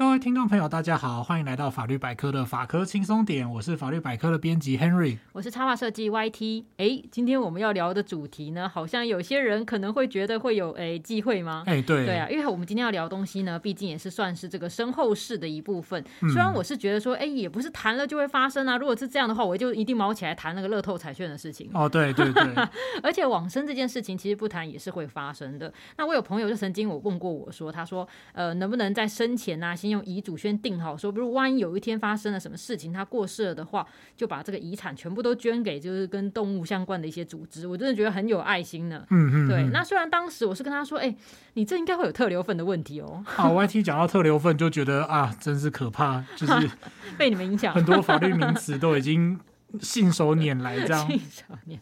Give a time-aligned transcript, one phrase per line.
[0.00, 6.64] 各位听众朋友，大家好，欢迎来到法律百科的法科轻松点，我是法律百科的编辑 Henry，我是插画设计 YT。
[6.78, 11.64] 哎，今天我们要聊的主题呢，好像有些人可能会觉得会有哎忌讳吗？
[11.66, 16.02] 哎，对，对啊，因为我们今天要聊的东西呢，毕竟也是算是这个身后事的一部分。
[16.32, 18.78] 虽然我是觉得说，哎，也不是谈了就会发生啊。
[18.78, 21.70] 如果是这样的话，我就一定卯起来谈那个乐透彩券的事情。
[21.74, 22.42] 哦，对对对，
[23.04, 25.70] 而且往生这件事情，其实不谈也是会发生的。
[25.98, 30.80] 那我有朋友就曾经我问过我说，他说，呃，能不能在生前啊，先用遗嘱先定。
[30.80, 33.86] 好说，比如万一有一天发生了什么事情，他过世了的话，
[34.16, 37.66] 就把这个遗产全部都捐给就是跟动物相关的一些组织。
[37.66, 39.04] 我真的觉得很有爱心呢。
[39.10, 39.64] 嗯嗯，对。
[39.72, 41.16] 那虽然当时我是跟他说，哎、欸，
[41.54, 43.22] 你这应该会有特留份的问题哦。
[43.26, 46.70] 好，YT 讲到特留份，就觉得啊，真是可怕，就是
[47.18, 49.38] 被你们影响，很多法律名词都已经
[49.80, 51.04] 信手拈来这样。
[51.08, 51.78] 信手拈。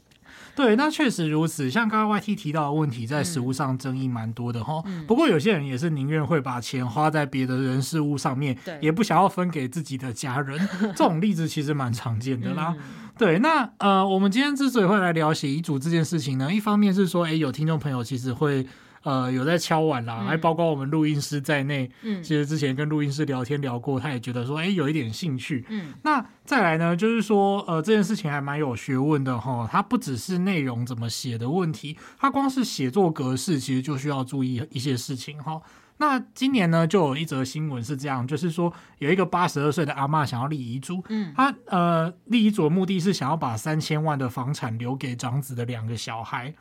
[0.58, 1.70] 对，那确实如此。
[1.70, 5.06] 像刚刚 YT 提到的问题，在实物上争议蛮多的哈、嗯。
[5.06, 10.58] 不过有些人也是宁愿会把钱花在别的人事物上面，也不想要分给自己的家人。
[10.96, 12.74] 这种例子其实蛮常见的啦。
[12.76, 12.84] 嗯、
[13.16, 18.66] 对，那呃，我们今天之所以会来聊写遗嘱这件事情呢，一方面是说，哎，有听众朋友其实会。
[19.08, 21.90] 呃，有在敲碗啦，还包括我们录音师在内。
[22.02, 25.64] 嗯，其实之前跟录音师聊天聊过，他也觉得说，哎，有一点兴趣。
[25.70, 29.66] 嗯，那再来呢，就是说，呃，这件事情还蛮有学问的哈。
[29.72, 35.58] 它不只是内容怎么写的问题，它光是写作格式，其实就需要注意一些事情哈。
[35.96, 41.02] 那今年呢，就有一则新闻是这样，就是说有一个八十二岁的阿嬷想要立遗嘱。
[41.08, 46.52] 嗯，她呃立遗嘱的目的是想要把三千万的房产留给长子的两个小孩。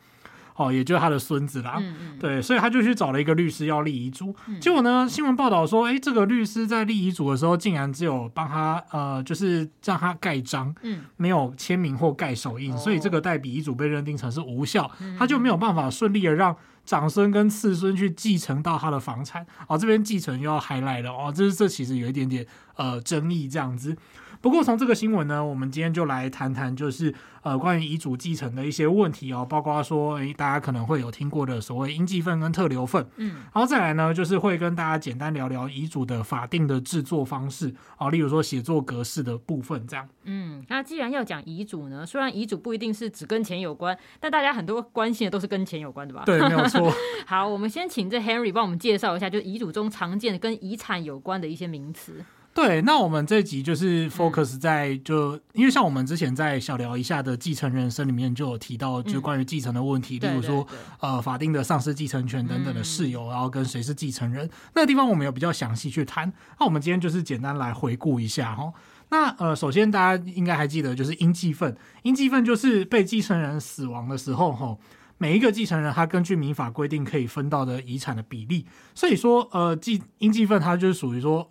[0.58, 4.60] 哦，也就是他的孙子啦，嗯嗯，对，所以他就去找了一个律师要立遗嘱，嗯。
[4.60, 19.46] 结果呢，新闻报道说，哎，这个律师在立遗嘱的时候，竟然只有帮他呃，就是让他盖章，嗯，没有签名或盖手印，哦，所以这个代笔遗嘱被认定成是无效，嗯，他就没有办法顺利的让长孙跟次孙去继承到他的房产。
[19.68, 23.96] 哦，这边继承又要 highlight 了哦，这是这其实有一点点呃争议这样子。
[24.40, 40.08] 不过从这个新闻呢，我们今天就来谈谈，就是呃关于遗嘱继承的一些问题哦，包括说，诶大家可能会有听过的所谓应继份跟特留份，嗯，然后再来呢，就是会跟大家简单聊聊遗嘱的法定的制作方式啊，例如说写作格式的部分这样。
[40.24, 46.22] 嗯，那既然要讲遗嘱呢，虽然遗嘱不一定是只跟钱有关，但大家很多关心的都是跟钱有关的吧？
[46.24, 46.92] 对，没有错。
[47.26, 52.24] 好，我们先请这 Henry 帮我们介绍一下，就是遗嘱中常见的跟遗产有关的一些名词。
[52.58, 60.66] 对，那我们这集就是 focus 在就，嗯、因为像我们之前在小聊一下的继承人生里面就有提到，就关于继承的问题，嗯、例如说
[60.98, 66.32] 呃法定的丧失继承权等等的事由，嗯、然后跟谁是继承人，那个地方我们有比较详细去谈。
[66.58, 68.72] 那我们今天就是简单来回顾一下哈。
[69.10, 74.76] 那呃，首先大家应该还记得，就是应继份，应继份就是被继承人死亡的时候哈，
[75.16, 78.66] 每一个继承人他根据民法规定可以分到的遗产的比例。
[78.96, 81.48] 所以说呃，继应继份它就是属于说。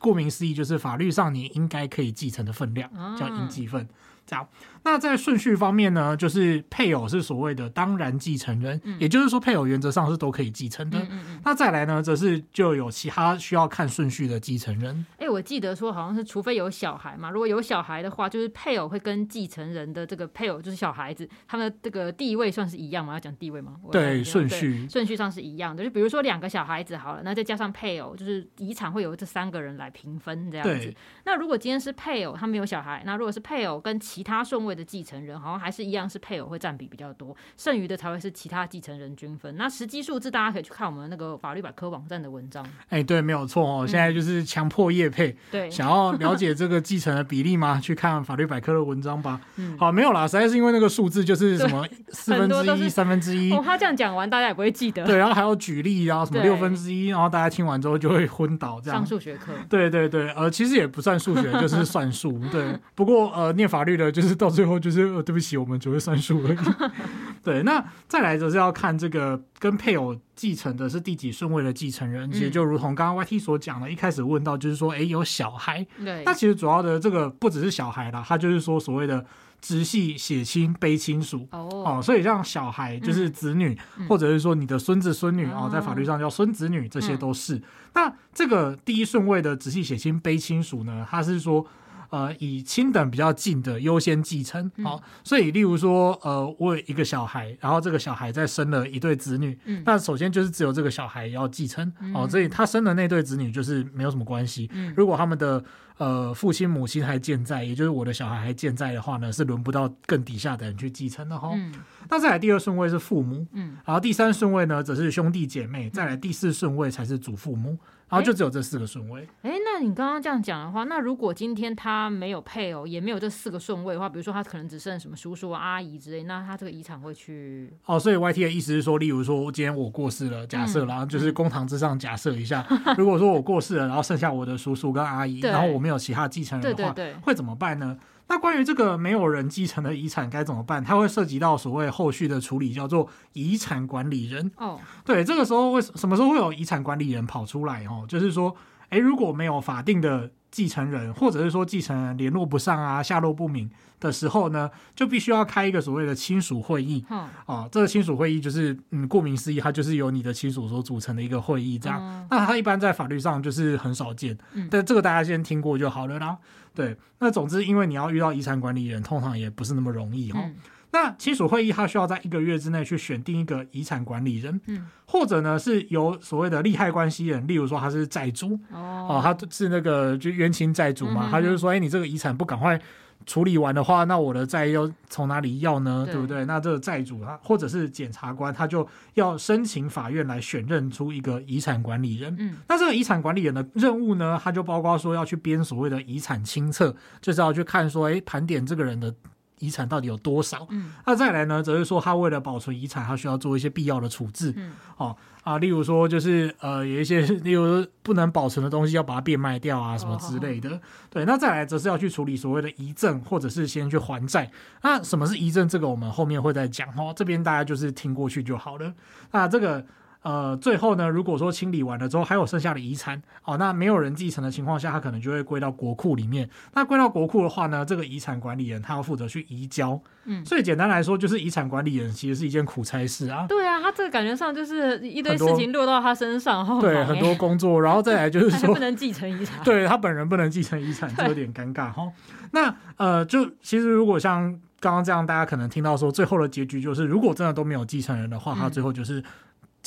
[0.00, 3.88] 顾名思义，就是法律上你应该可以继承的分量，叫应继分。
[4.26, 4.46] 这样，
[4.90, 10.98] 那在顺序方面呢，就是配偶是所谓的当然继承人，嗯，也就是说配偶原则上是都可以继承的。
[10.98, 15.04] 嗯嗯嗯，那再来呢，则是就有其他需要看顺序的继承人。
[15.18, 23.12] 哎，我记得说好像是，除非有小孩嘛，如果有小孩的话，就是配偶会跟继承人的这个配偶就是小孩子，他们的这个地位算是一样吗？
[23.12, 23.76] 要讲地位吗？
[23.92, 25.84] 对，顺序顺序上是一样的。
[25.84, 30.94] 就比如说两个小孩子好了，那再加上配偶，就是遗产会由这三个人来平分这样子。
[31.26, 39.56] 那如果今天是配偶，他没有小孩，那如果是配偶跟其他顺位的继承人，好像还是一样是配偶会占比比较多，剩余的才会是其他继承人均分。
[39.56, 42.64] 那实际数字大家可以去看我们那个法律百科网站的文章。
[42.88, 43.86] 哎，对，没有错哦。
[43.86, 47.80] 现在就是强迫业配，对、嗯， 想要了解这个继承的比例吗？
[47.80, 49.40] 去看法律百科的文章吧。
[49.56, 53.52] 嗯，好，没有啦，实在是因为那个数字就是什么四分之一、三分之一。
[53.56, 55.04] 哦，他这样讲完，大家也不会记得。
[55.04, 58.80] 对，然后还有举例，然后什么六分之一，然后大家听完之后就会昏倒。
[58.80, 59.52] 这样上数学课。
[59.68, 62.38] 对对对，呃，其实也不算数学，就是算数。
[62.50, 65.06] 对，不过呃，念法律的，就是到最后就是。
[65.06, 66.58] 呃对不起，我们只会算数而已。
[67.44, 75.86] 对，那再来就是要看这个跟配偶继承的是第几顺位的继承人，其实就如同刚刚 YT 所讲的，一开始问到就是说，哎，有小孩。
[76.02, 76.22] 对。
[76.24, 79.22] 那其实主要的这个不只是小孩啦，他就是说所谓的
[79.60, 83.76] 直系血亲卑亲属哦，所以像小孩就是子女，
[84.08, 87.60] 或者是说你的孙子孙女哦，在法律上叫孙子女，这些都是。
[87.92, 91.66] 那这个第一顺位的直系血亲卑亲属呢，他是说。
[92.10, 104.70] 呃，以亲等比较近的优先继承，好、嗯，所以例如说，呃，我有一个小孩，然后这个小孩再生了一对子女，嗯，那首先就是只有这个小孩要继承，哦、嗯，所以他生的那对子女就是没有什么关系。
[104.72, 105.62] 嗯，如果他们的
[105.98, 111.50] 呃父亲母亲还健在，也就是我的小孩还健在的话呢，是轮不到更底下的人去继承的哈。
[111.52, 111.74] 嗯，
[112.08, 117.78] 那再来第二顺位是父母，嗯，然后第三顺位呢则是兄弟姐妹，再来第四顺位才是祖父母。
[118.08, 119.28] 然后就只有这四个顺位。
[119.42, 127.72] 哎，那你刚刚这样讲的话，那如果今天他没有配偶，也没有这四个顺位的话，比如说他可能只剩什么叔叔、阿姨之类，那他这个遗产会去？
[127.84, 137.96] 哦，所以 YT 的意思是说，例如说今天我过世了，假设，然后就是公堂之上假设一下，嗯、 如果说我过世了，然后剩下我的叔叔跟阿姨，然后我没有其他继承人的话，会怎么办呢？
[138.28, 140.84] 那关于这个没有人继承的遗产该怎么办？
[140.84, 144.50] 它会涉及到所谓后续的处理，叫做遗产管理人。
[144.56, 147.84] 哦，对，这个时候为什么时候会有遗产管理人跑出来？
[147.86, 148.54] 哦，就是说，
[148.90, 153.70] 诶，如果没有法定的继承人，或者是说继承人联络不上啊，下落不明
[154.00, 157.04] 的时候呢，就必须要开一个所谓的亲属会议。
[157.10, 162.00] 嗯，啊，这个亲属会议就是，嗯，顾名思义，它就是由你的亲属所组成的一个会议，这样。
[162.00, 166.38] 嗯、那它一般在法律上就是很少见，嗯、但这个大家先听过就好了啦。
[166.74, 170.40] 对，那总之，因为你要遇到遗产管理人，通常也不是那么容易哈。
[170.88, 182.80] 嗯、那亲属会议，他需要在一个月之内去选定一个遗产管理人，嗯，或者呢是由所谓的利害关系人，例如说他是债主，哦，哦，他是那个就冤亲债主嘛，嗯、他就是说，哎，你这个遗产不赶快。
[183.26, 186.04] 处理完的话，那我的债要从哪里要呢？
[186.06, 186.44] 对，对不对？
[186.46, 192.34] 那这个债主他或者是检察官，他就要申请法院来选任出一个遗产管理人。
[192.38, 199.12] 嗯，那这个遗产管理人的任务呢，他就包括说要去编所谓的遗产清册，就是要去看说，哎，盘点这个人的。
[199.58, 200.66] 遗产到底有多少？
[200.70, 204.52] 嗯，那再来呢，则是说他为了保存遗产，他需要做一些必要的处置。
[204.56, 210.70] 嗯，哦啊，例如说就是呃，有一些例如不能保存的东西，要把它变卖掉啊，什么之类的。
[210.70, 214.50] 哦、对，那再来则是要去处理所谓的遗赠，或者是先去还债。
[214.82, 215.68] 那什么是遗赠？
[215.68, 217.12] 这个我们后面会再讲哦。
[217.16, 218.92] 这边大家就是听过去就好了。
[219.32, 219.84] 那这个。
[220.28, 226.46] 呃，最后呢，如果说清理完了之后还有剩下的遗产，哦，那没有人继承的情况下，他可能就会归到国库里面。
[226.74, 229.98] 那归到国库的话呢，这个遗产管理人他要负责去移交。
[230.26, 233.46] 嗯，所以简单来说，就是遗产管理人其实是一件苦差事啊。
[233.48, 242.50] 对啊，他这个感觉上就是一堆事情落到他身上，多 对，很多工作，然后再来就是说不能继承遗产， 对他本人不能继承遗产，就有点尴尬哈对。
[242.50, 249.24] 那呃，就其实如果像刚刚这样，大家可能听到说最后的结局就是，如果真的都没有继承人的话，他最后就是。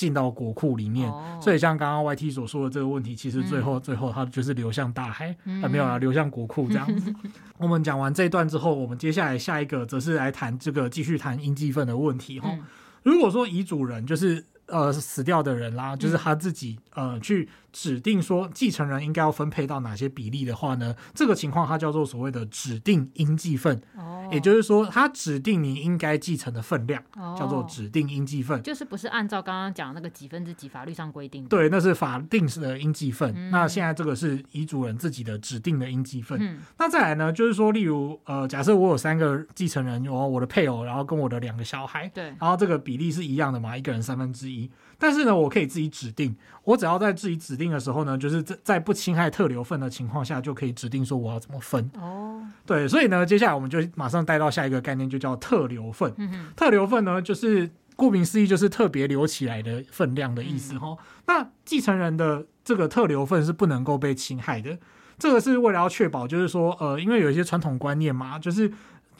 [0.01, 7.13] 进到国库里面，哦、所以像刚刚 YT 所说的这个问题，其实最后、嗯、最后它就是流向大海，嗯、啊没有啊，流向国库这样子。
[7.59, 12.49] 我们讲完这一段之后，我们接下来下一个则是来谈这个继续谈应继分的问题哈。
[12.51, 12.63] 嗯、
[13.03, 17.47] 如果说遗嘱人就是呃死掉的人啦，就是他自己呃去。
[17.71, 20.95] 指定说继承人应该要分配到哪些比例的话呢？
[21.13, 33.31] 这个情况它叫做所谓的指定应继份，哦，也就是说，它指定你应该继承的分量，哦，叫做指定应继份，就是不是按照刚刚讲的那个几分之几法律上规定的，对，那是法定式的应继份。
[33.35, 36.37] 嗯，那现在这个是遗嘱人自己的指定的应继份。
[36.41, 44.69] 嗯，那再来呢，就是说，例如呃，假设我有三个继承人，有我的配偶，然后跟我的两个小孩，对，然后这个比例是一样的嘛，一个人三分之一。
[45.03, 51.89] 但是呢，我可以自己指定，我只要在自己指定的时候呢，就是在在不侵害特留份的情况下，就可以指定说我要怎么分。
[51.99, 56.13] 哦，对，所以呢，接下来我们就马上带到下一个概念，就叫特留份。
[56.55, 60.89] 特留份呢，就是顾名思义，就是特别留起来的分量的意思哈。
[60.89, 64.77] 嗯、那继承人的这个特留份是不能够被侵害的，
[65.17, 68.71] 这个是为了要确保，就是说，呃，因为有一些传统观念嘛，就是。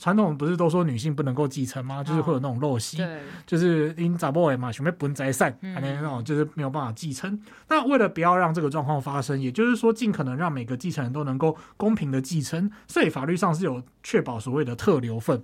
[0.02, 2.04] 传统不是都说女性不能够继承吗？
[2.04, 7.40] 就是会有那种陋习，对，就是因杂波嘛，准备分财产，那种就是没有办法继承。
[7.68, 15.40] 那为了不要让这个状况发生，也就是说尽可能让每个继承人都能够公平的继承，所以法律上是有确保所谓的特留份。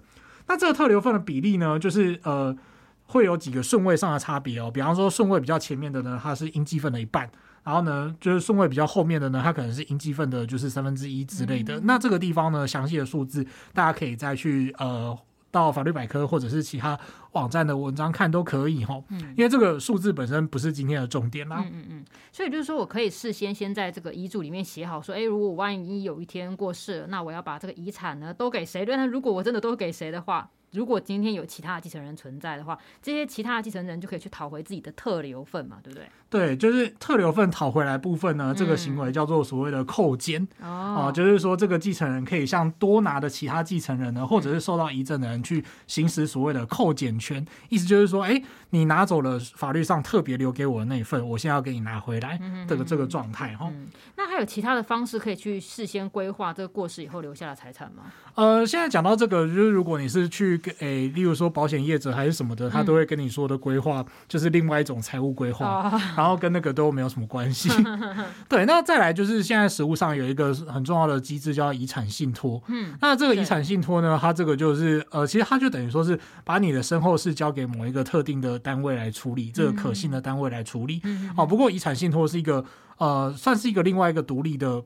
[0.48, 2.58] 那这个特留份的比例呢，就是呃
[3.05, 4.72] 会有几个顺位上的差别哦。
[4.74, 7.29] 比方说顺位比较前面的呢，它是应继份的一半。
[7.67, 11.77] 然后呢，就是顺位比较后面的呢，它可能是应继分的，就是三分之一之类的。
[11.77, 15.13] 嗯、那这个地方呢，详细的数字大家可以再去呃
[15.51, 16.97] 到法律百科或者是其他
[17.33, 19.03] 网站的文章看都可以哈。
[19.09, 21.62] 嗯，因为这个数字本身不是今天的重点啦。
[21.65, 22.05] 嗯嗯嗯。
[22.31, 28.86] 所以就是说我可以事先先在这个遗嘱里面写好说，哎，如果万一有一天过世了，那我要把这个遗产呢都给谁？
[28.86, 30.50] 对，那如果我真的都给谁的话？
[30.74, 36.05] 如果今天有其他的继承人存在的话，这些其他的继承人就可以去讨回自己的特留份嘛，对不对？
[36.29, 48.41] 对，就是特留份讨回来部分呢，这个行为叫做所谓的扣减、嗯、哦，就是说这个继承人可以向多拿的其他继承人呢，或者是受到遗赠的人去行使所谓的扣减权，意思就是说，哎，
[48.72, 53.72] 你拿走了法律上特别留给我的那一份，我现在要给你拿回来，这个这个状态哈。
[54.15, 58.03] 那还有其他的方式可以去事先规划这个过世以后留下的财产吗？
[58.34, 67.69] 呃，现在讲到这个，就是如果你是去去给诶、欸，例如说保险业者还是什么的，他都会跟你说的规划就是另外一种财务规划，嗯、 然后跟那个都没有什么关系。
[67.69, 72.59] 哦、 对，那再来就是现在实物上有一个很重要的机制叫遗产信托。
[72.67, 81.00] 嗯，那这个遗产信托呢，它这个就是呃，其实它就等于说是把你的身后事交给某一个特定的单位来处理，这个可信的单位来处理。
[81.03, 82.65] 嗯、哦，不过遗产信托是一个
[82.97, 84.83] 呃，算是一个另外一个独立的。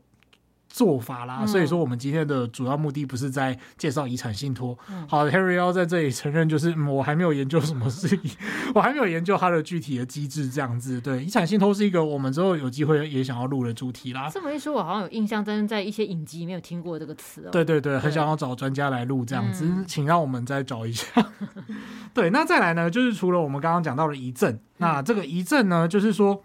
[0.71, 4.77] 做法啦，所以说我们今天的主要目的不是在介绍遗产信托。
[4.89, 8.31] 嗯、好，Harry 要在这里承认，就是、嗯、我还没有研究什么事情，
[8.73, 10.99] 我还没有研究它的具体的机制，这样子。
[11.01, 14.29] 对，遗产信托是一个我们之后有机会也想要录的主题啦。
[14.31, 17.49] 这么一说，我好像有印象，但是在一些影集没有听过这个词哦。
[17.51, 21.05] 对对对，很想要找专家来录这样子，嗯、请让我们再找一下。
[22.13, 26.41] 对，那再来呢，就是除了我们刚刚讲到的遗赠，那这个遗赠呢，就是说。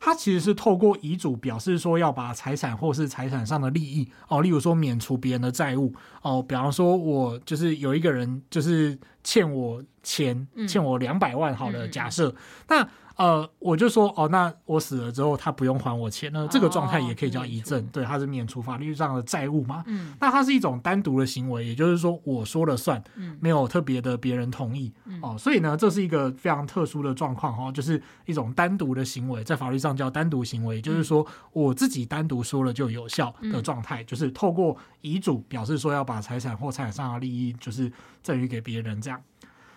[0.00, 12.34] 他其实是透过遗嘱表示说要把财产或是财产上的利益哦，例如说免除别人的债务哦，比方说我就是有一个人就是欠我钱，欠我两百万好的假设，
[12.68, 12.88] 那。
[13.16, 19.84] 呃，我就说哦，那我死了之后，他不用还我钱，那这个状态也可以叫遗赠，哦、对，他是免除法律上的债务嘛。
[19.88, 37.90] 嗯，那它是一种单独的行为，也就是说我说了算，嗯，没有特别的别人同意，嗯、哦，所以呢，这是一个非常特殊的状况哦，就是一种单独的行为，在法律上叫单独行为，也就是说我自己单独说了就有效的状态，嗯、就是透过遗嘱表示说要把财产或财产上的利益就是
[38.22, 39.22] 赠与给别人这样。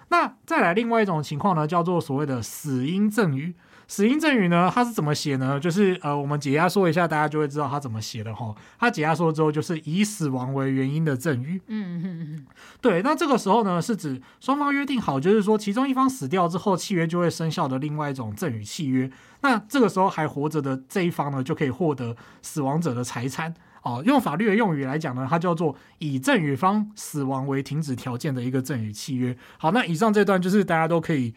[0.09, 3.53] 那再来另外一种情况呢，叫做所谓的死因赠与。
[3.87, 5.59] 死因赠与呢，它是怎么写呢？
[5.59, 8.55] 就是呃，我们解压缩一下，大家就会知道它怎么写的哈。
[8.79, 11.61] 它解压缩之后，就是以死亡为原因的赠与。
[11.67, 12.45] 嗯嗯嗯。
[12.81, 19.11] 对，那这个时候呢，是指双方约定好，就是说其中一方死掉之后，契约就会生效的另外一种赠与契约。
[19.41, 23.53] 那这个时候还活着的这一方呢，就可以获得死亡者的财产。
[23.81, 29.35] 哦，用法律的用语来讲呢，它叫做以赠与方死亡为停止条件的一个赠与契约。
[29.57, 31.33] 好，那以上这段就是大家都可以。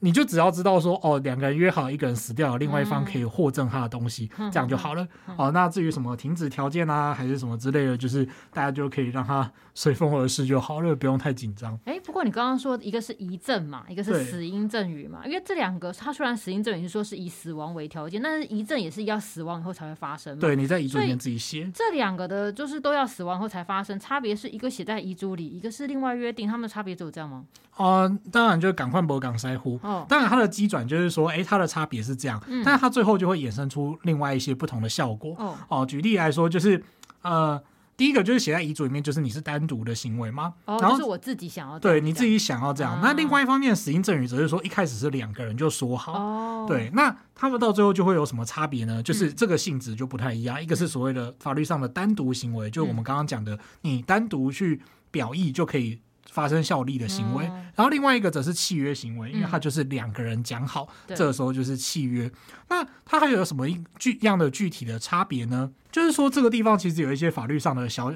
[0.00, 5.06] 你就只要知道说哦，两个人约好，一个人死掉了，另外一方可以获赠他的东西，嗯、这样就好了。
[5.26, 11.72] 嗯、哦，那至于什么停止条件啊，还是什么之类的，就是大家就可以让他随风而逝就好了，不用太紧张。
[11.84, 20.40] 哎、欸，不过你刚刚说一个是遗赠嘛，一个是死因赠与嘛，因为这两个，他虽然死因赠与是说是以死亡为条件，但是遗赠也是要死亡以后才会发生嘛。
[20.40, 21.70] 对，你在遗嘱里面自己写。
[21.74, 27.44] 这两个的就是都要死亡后才发生，差别是一个写在遗嘱里，一个是另外约定，他们的差别只有这样吗？
[27.76, 29.78] 哦、呃，当然就是赶快不港腮乎。
[29.86, 35.34] 哦，当然它的基转就是说，哎，它的差别是这样，嗯、但是它最后就会衍生出另外一些不同的效果。
[35.38, 36.82] 哦，哦，举例来说，就是
[37.22, 37.62] 呃，
[37.96, 40.54] 第一个就是写在遗嘱里面，就是你是单独的行为吗？
[40.64, 42.94] 哦，然后是我自己想要，对你自己想要这样。
[42.94, 46.12] 啊、那另外一方面，死因赠与则是说，一开始是两个人就说好。
[46.12, 49.02] 哦，对，那他们到最后就会有什么差别呢？
[49.02, 50.58] 就是这个性质就不太一样。
[50.58, 56.00] 嗯、一个是所谓的法律上的单独行为，就是我们刚刚讲的，你单独去表意就可以。
[56.36, 62.30] 发生效力的行为，嗯、然后另外一个则是契约行为，因为它就是两个人讲好，嗯、这个时候就是契约。
[62.68, 63.66] 那它还有什么
[63.98, 65.72] 具样的具体的差别呢？
[65.90, 68.12] 就是说这个地方其实有一些法律上的小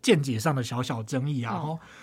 [0.00, 1.60] 见解上的小小争议啊。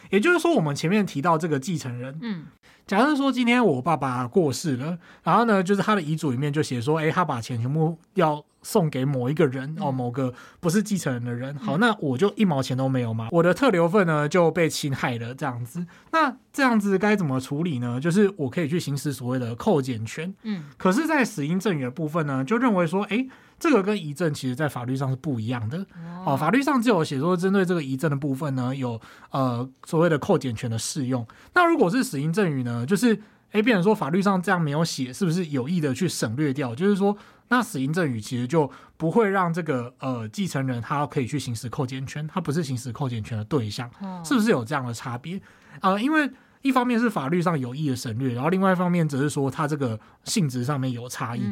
[0.09, 2.47] 也就是说我们前面提到这个继承人，嗯，
[2.85, 8.43] 假设说今天我爸爸过世了，然后呢，就是他的遗嘱里面就写说，哎，他把钱全部要。
[8.65, 11.53] 送给某一个人哦，某个不是继承人的人。
[11.57, 15.85] 好，那我就一毛钱都没有嘛，我的特留份呢就被侵害了，这样子。
[16.13, 17.99] 那这样子该怎么处理呢？
[17.99, 20.33] 就是我可以去行使所谓的扣减权。
[20.43, 23.27] 嗯，可是，在死因赠与的部分呢，就认为说，哎，
[23.59, 25.85] 这个跟遗赠其实在法律上是不一样的。
[26.25, 28.97] 哦，法律上只有写说，针对这个遗赠的部分呢，有
[29.31, 31.27] 呃所谓的扣减权的适用。
[31.53, 33.19] 那如果是死因赠与呢，就是。
[33.53, 36.73] 哎，变成说法律上这样没有写，是不是有意的去省略掉？
[36.73, 37.15] 就是说，
[37.49, 43.87] 那死因赠与其实就不会让这个呃继承人他可以去行使扣减权，他不是行使扣减权的对象，
[44.25, 45.39] 是不是有这样的差别？
[45.81, 46.27] 呃，因为
[46.63, 51.43] 一方面是法律上有意的省略，然后另外一方面只是说他这个性质上面有差异。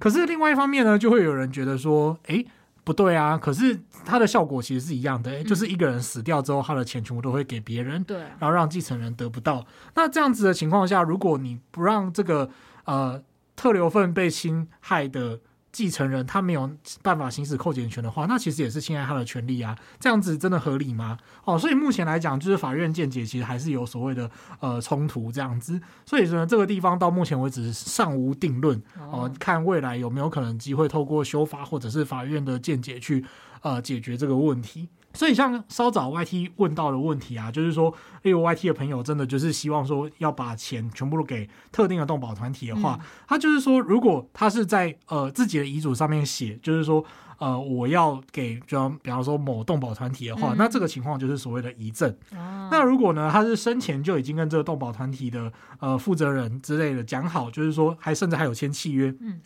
[0.00, 2.44] 可是另外一方面呢，就会有人觉得说，哎。
[2.86, 9.66] 不对啊，可是它的效果其实是一样的，嗯、就是一个人死掉之后，他的钱全部都会给别人，对，然后让继承人得不到。
[9.96, 12.48] 那这样子的情况下，如果你不让这个
[12.84, 13.20] 呃
[13.56, 15.40] 特留份被侵害的。
[15.76, 16.70] 继承人他没有
[17.02, 19.76] 办法行使扣减权的话，那其实也是侵害他的权利啊。
[20.00, 21.18] 这样子真的合理吗？
[21.44, 24.30] 哦，所以目前来讲，就是法院见解其实还是有所谓的
[24.60, 25.78] 呃冲突这样子。
[26.06, 33.22] 所以说呢，这个地方到目前为止尚无定论哦，看未来有没有可能机会透过修法或者是法院的见解去
[33.60, 34.88] 呃解决这个问题。
[35.16, 37.92] 所以像稍早 YT 问到的问题啊，就是说，
[38.22, 47.04] 例如 YT 的朋友真的就是希望说要把钱全部都给特定的动保团体的话，嗯、他就是说，如果他是在呃自己的遗嘱上面写，就是说，
[47.38, 52.10] 呃，我要给，就比方说某动保团体的话，嗯、那这个情况就是所谓的遗赠。
[52.32, 59.14] 哦、那如果呢，他是生前就已经跟这个动保团体的呃负责人之类的讲好，就是说，还甚至还有签契约。
[59.20, 59.40] 嗯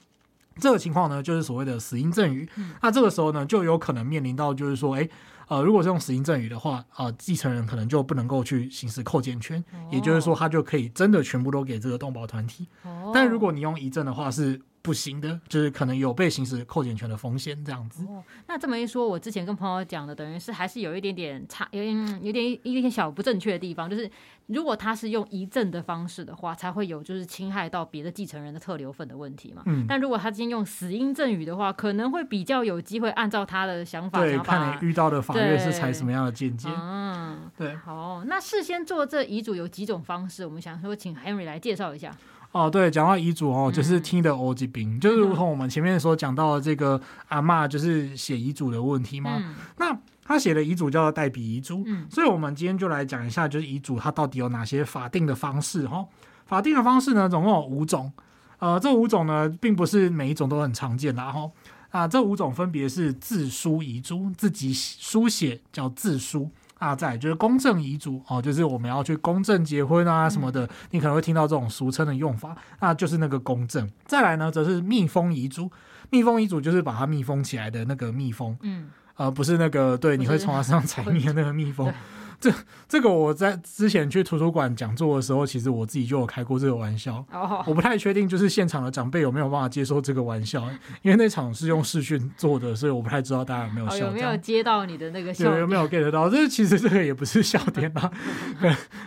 [0.58, 2.46] 这个情况呢，就是所谓的死因赠与。
[2.56, 5.08] 嗯、那这个时候呢，就有可能面临到，就是说，哎，
[5.50, 12.68] 呃，如果是用死刑赠与的话，呃，继承人可能就不能够去行使扣减权，哦、也就是说，他就可以真的全部都给这个动保团体。
[12.84, 14.60] 哦、但如果你用遗赠的话，是。
[14.82, 18.04] 不行的，就是可能有被行使扣减权的风险这样子。
[18.06, 24.10] 哦，那这么一说，我之前跟朋友讲的，等于是还是有一点点差，有点有点一点小不正确的地方，就是
[24.46, 29.62] 如果他是用遗赠的方式的话，才会有就是侵害到别的继承人的特留份的问题嘛。
[29.66, 29.84] 嗯。
[29.86, 34.20] 但如果他今天用死因赠与的话，可能会比较有机会按照他的想法。
[34.20, 36.70] 对，看你遇到的法院是采什么样的见解。
[36.74, 37.76] 嗯，对。
[37.76, 42.16] 好，那事先做这遗嘱有几种方式，我们想说请 Henry 来介绍一下。
[42.52, 49.36] 哦，对，讲到遗嘱哦，就是听的欧吉兵，嗯、就是如同我们前面所讲到的这个阿嬷，就是写遗嘱的问题嘛。
[49.38, 56.04] 嗯、那他写的遗嘱叫做代笔遗嘱，嗯、所以我们今天就来讲一下，就是遗嘱它到底有哪些法定的方式哈？
[56.46, 58.12] 法定的方式呢，总共有五种。
[58.58, 61.48] 呃，这五种呢，并不是每一种都很常见的哈。
[61.90, 66.50] 啊，这五种分别是自书遗嘱，自己书写叫自书。
[66.80, 73.88] 啊，在就是公证遗嘱哦，就是我们要去公证结婚啊什么的，嗯、你可能会听到这种俗称的用法，那就是那个公证。
[74.06, 75.70] 再来呢，则是密封遗嘱，
[76.08, 81.92] 密封遗嘱就是把它密封起来的那个密封，嗯，呃，不是那个对，你会从它身上采 蜜的那个蜜蜂。
[82.40, 82.50] 这
[82.88, 87.24] 这个我在之前去图书馆讲座的时候，其实我自己就有开过这个玩笑。
[87.30, 87.68] Oh.
[87.68, 90.66] 我不太确定，就是现场的长辈有没有办法接受这个玩笑，
[91.02, 93.96] 因为那场是用视讯做的，所以我不太知道大家有没有笑。
[93.96, 95.54] Oh, 有没有接到你的那个笑？
[95.58, 96.30] 有没有 get 到？
[96.30, 98.10] 这其实这个也不是笑点啊。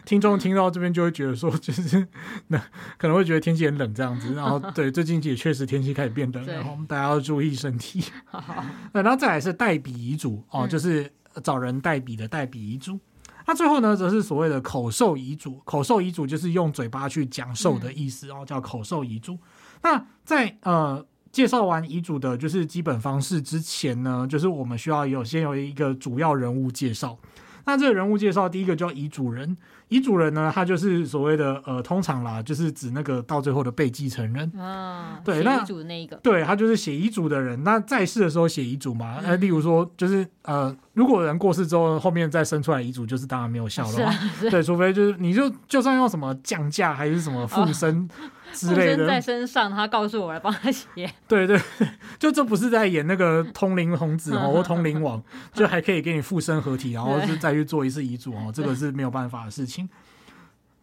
[0.06, 2.08] 听众听到这边就会觉得说，就是
[2.50, 2.58] 那
[3.00, 4.36] 可能会觉得天气很冷这样子。
[4.36, 8.04] 然后对，最近也确实天气开始变冷， 然后大家要注意身体。
[8.94, 11.12] 然后再来是代笔遗嘱哦，就是
[11.44, 13.00] 找人代笔的代笔遗嘱。
[13.46, 15.60] 那最后呢，则是所谓的口授遗嘱。
[15.66, 19.38] 口授遗嘱就是用嘴巴去讲授的意思哦，嗯、叫口授遗嘱。
[19.82, 27.18] 那在呃介绍完遗嘱的就是基本方式之前呢，就是我们需要有先有一个主要人物介绍。
[27.66, 29.56] 那这个人物介绍，第一个叫遗嘱人。
[29.90, 34.52] 遗嘱人呢，他就是所谓的呃，通常啦，就是指那个到最后的被继承人。
[34.60, 37.64] 啊，对，那遗嘱那一个，对，他就是写遗嘱的人。
[37.64, 44.14] 那在世的时候写遗嘱嘛，呃，例如说，就是呃，如果人过世之后，后面再生出来遗嘱，就是当然没有效了嘛。
[44.50, 48.10] 对，除非就是你就就算用什么降价还是什么附身。
[48.54, 51.10] 之类的，在身上，他告诉我来帮他写。
[51.28, 51.60] 对 对，
[52.20, 55.22] 就这不是在演那个通灵童子哦， 或通灵王，
[55.54, 59.90] 就还可以给你附身合体，然后就再去做一次遗嘱哦，这个是没有办法的事情。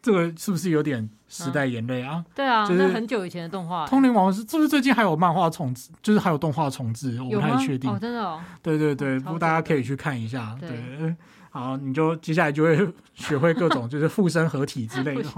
[0.03, 2.25] 这个是不是有点时代眼泪啊？
[2.35, 3.87] 对啊，就是很久以前的动画。
[3.87, 5.91] 通灵王是是不是最近还有漫画重置？
[6.03, 7.91] 就是还有动画重置，我不太确定。
[7.91, 8.41] 哦，真的哦。
[8.63, 10.57] 对对对，不过大家可以去看一下。
[10.59, 11.15] 对，
[11.51, 15.29] 好，你就接下来就会学会各种就是附身合体之类的。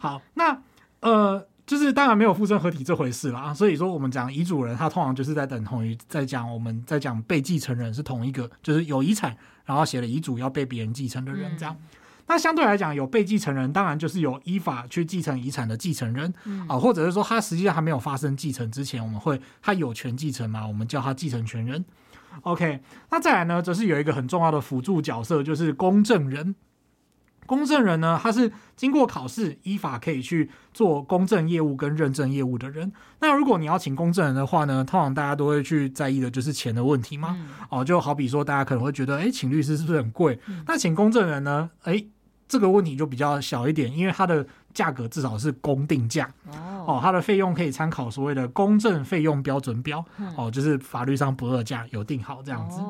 [0.00, 0.58] 好，那。
[1.00, 11.76] 呃，就是当然没有附身合体这回事啦，所以说我们讲遗嘱人，他通常就是在等同于在讲我们在讲被继承人是同一个，就是有遗产，然后写了遗嘱要被别人继承的人这样。
[11.78, 11.86] 嗯、
[12.28, 21.84] 那相对来讲，有被继承人，当然就是有依法去继承遗产的继承人啊、嗯呃，或者是说他实际上还没有发生继承之前，我们会他有权继承嘛，我们叫他继承权人。
[22.42, 22.80] OK，
[23.10, 26.54] 那再来呢，则是有一个很重要的辅助角色，就是公证人。
[27.46, 32.92] 公证人呢，他是经过考试，依法可以去做公证业务跟认证业务的人。
[33.20, 37.36] 那如果你要请公证人的话呢，通常大家都会去在意的就是钱的问题嘛。
[37.38, 40.38] 嗯、哦，就好比说，大家可能会觉得，哎，请律师是不是很贵？
[40.46, 41.70] 嗯、那请公证人呢？
[41.84, 42.04] 哎，
[42.48, 46.32] 这个问题就比较小一点，因为它的价格至少是公定价。
[46.46, 46.74] 哦。
[46.86, 52.80] 哦，它的费用可以参考所谓的公证费用标准表，嗯、哦，就是法律上不二价有定好这样子。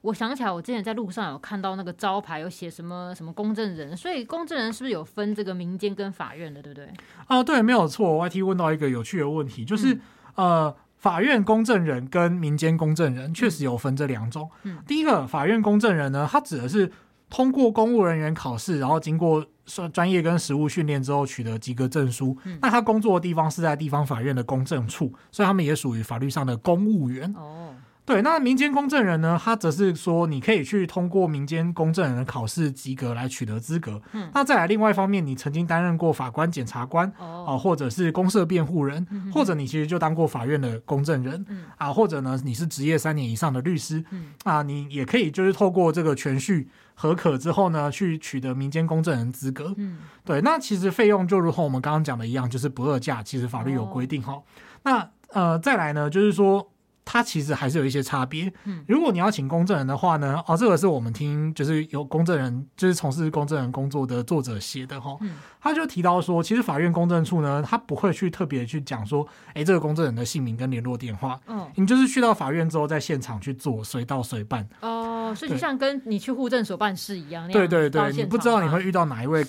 [0.00, 6.86] 我想起来，我之前在路上有看到那个招牌有写什么什么公证人，所以公证人是不是有分这个民间跟法院的，对不对？
[7.26, 8.26] 啊、呃，对，没有错。
[8.26, 10.00] YT 问到一个有趣的问题，就是、嗯、
[10.36, 14.50] 呃，法院公证人跟民间公证人确实有分这两种。
[14.62, 16.90] 嗯，第一个法院公证人呢，它指的是
[17.34, 19.44] 通过公务人员考试，然后经过。
[19.66, 27.32] 专专业跟实务训练之后取得及格证书，嗯、那他工作的地方是在地方法院的公证处，所以他们也属于法律上的公务员。
[27.34, 27.74] 哦，
[28.06, 29.40] 对，那民间公证人呢？
[29.42, 33.98] 他则是说，你可以去通过民间公证人的考试及格来取得资格。
[34.12, 49.72] 嗯，那再来另外一方面，你曾经担任过法官、检察官，哦、呃，或者是公社辩护人，嗯、或者你其实就当过法院的公证人，嗯啊，或者呢，你是执业三年以上的律师，嗯啊，你也可以就是透过这个全序合可之后呢，去取得民间公证人资格。
[49.78, 54.42] 嗯，对，那其实费用就如同我们刚刚讲的一样，就是不二价，其实法律有规定哈、哦。
[54.82, 56.68] 那呃，再来呢，就是说。
[57.04, 58.52] 它其实还是有一些差别。
[58.64, 65.16] 嗯，如果你要请公证人的话呢，哦，这个是我们听就是有公证人，就是从事公证人工作的作者写的哈。
[65.20, 71.38] 嗯，他就提到说，其实法院公证处呢，他不会去特别去讲说，哎，这个公证人的姓名跟联络电话。
[71.46, 74.66] 嗯，你就是去到法院之后，在现场去做，随到随办。
[74.80, 77.46] 哦，所以就像跟你去户政所办事一样。
[77.50, 79.44] 对对对，你不知道你会遇到哪一位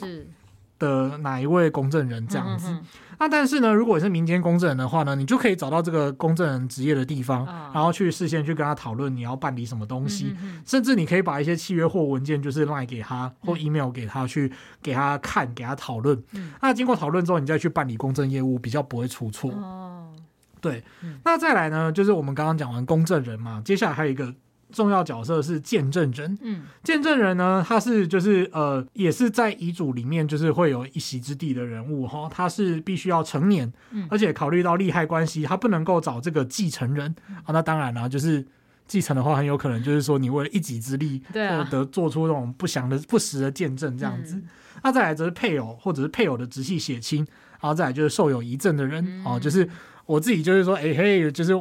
[0.79, 2.77] 的哪一位公证人这样子。
[3.17, 10.35] 那但是呢，如果是民间公证人的话呢，你就可以找到这个公证人职业的地方，哦、然后去事先去跟他讨论你要办理什么东西，
[10.65, 14.51] 甚至你可以把一些契约或文件就是赖给他或 email 给他去
[14.83, 16.21] 给他看，给他讨论。
[16.33, 19.49] 嗯、那经过讨论之后，你再去办理公证业务，比较不会出错。
[19.51, 20.11] 哦，
[20.59, 20.83] 对。
[21.01, 24.33] 嗯、那再来呢，就是我们刚刚讲完公证人嘛，接下来还有一个。
[24.75, 37.15] 重要角色是见证人，嗯，见证人呢，他是就是呃，也是在遗嘱里面就是会有一席之地的人物哈，他是必须要成年，嗯，而且考虑到利害关系，他不能够找这个继承人。
[37.45, 38.45] 啊，那当然了，就是
[38.85, 44.41] 继承的话，很有可能就是说你为了一己之力，对啊，得做出那种不祥的不实的见证这样子，
[44.83, 47.25] 那再来则是配偶或者是配偶的直系血亲，
[47.61, 49.69] 然后再来就是受有遗赠的人哦，就是。
[50.05, 51.53] 我自己就是说，哎、欸、嘿，就是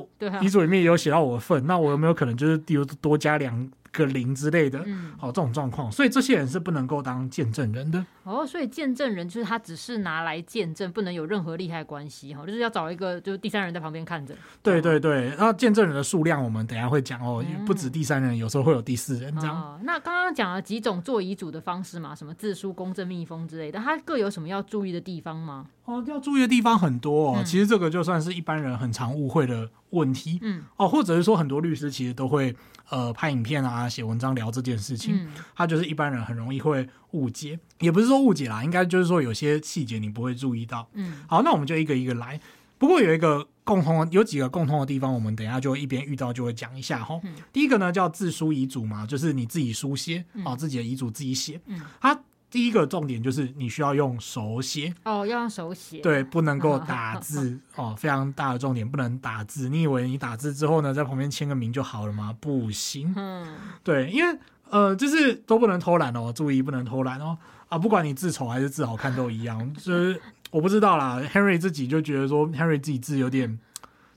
[0.42, 4.83] 遗嘱里面也有写到我的份，啊、那我有没有可能就是比如多加两个零之类的？
[4.87, 8.04] 嗯，好，这种状况，所以这些人是不能够当见证人的。
[8.24, 14.35] 哦，所以见证人就是他只是拿来见证，不能有任何利害关系哈，就是要找一个就是第三人在旁边看着。
[14.62, 19.57] 对对对，然后见证人的数量我们等一下会讲哦，嗯、不止第三人，有时候会有第四人这样。
[19.57, 25.66] 哦、那刚刚讲了几种做遗嘱的方式嘛，什么自书、公证、密封之类的，它各有什么要注意的地方吗？
[25.85, 27.35] 哦，要注意的地方很多哦。
[27.38, 32.55] 嗯、其实这个就算是一般人很常误会的问题，嗯，哦，或者是说很多律师其实都会
[32.88, 42.40] 呃拍影片啊、写文章聊这件事情，嗯，他就是一般人很容易会误解，也不是说误解啦，应该就是说有些细节你不会注意到，嗯，好，那我们就一个一个来。
[42.79, 47.20] 不过有一个共通，有几个共通的地方，我们等一下就一边遇到就会讲一下哈。
[47.25, 52.18] 嗯、第一个呢叫自书遗嘱嘛，就是你自己书写，嗯、哦，自己的遗嘱自己写，嗯，他。
[52.54, 59.68] 第一个重点就是你需要用手写哦，要用手写，对，不能够打字 哦，非常大的重点，不能打字。
[59.68, 62.32] 你以为你打字之后呢，在旁边签个名就好了吗？
[62.40, 63.44] 不行，嗯，
[63.82, 64.38] 对，因为
[64.70, 67.36] 呃，就是都不能偷懒哦，注意不能偷懒哦
[67.68, 69.58] 啊，不管你字丑还是字好看都一样。
[69.74, 73.58] 就是我不知道啦，Henry 自己就觉得说，Henry 自己字有点，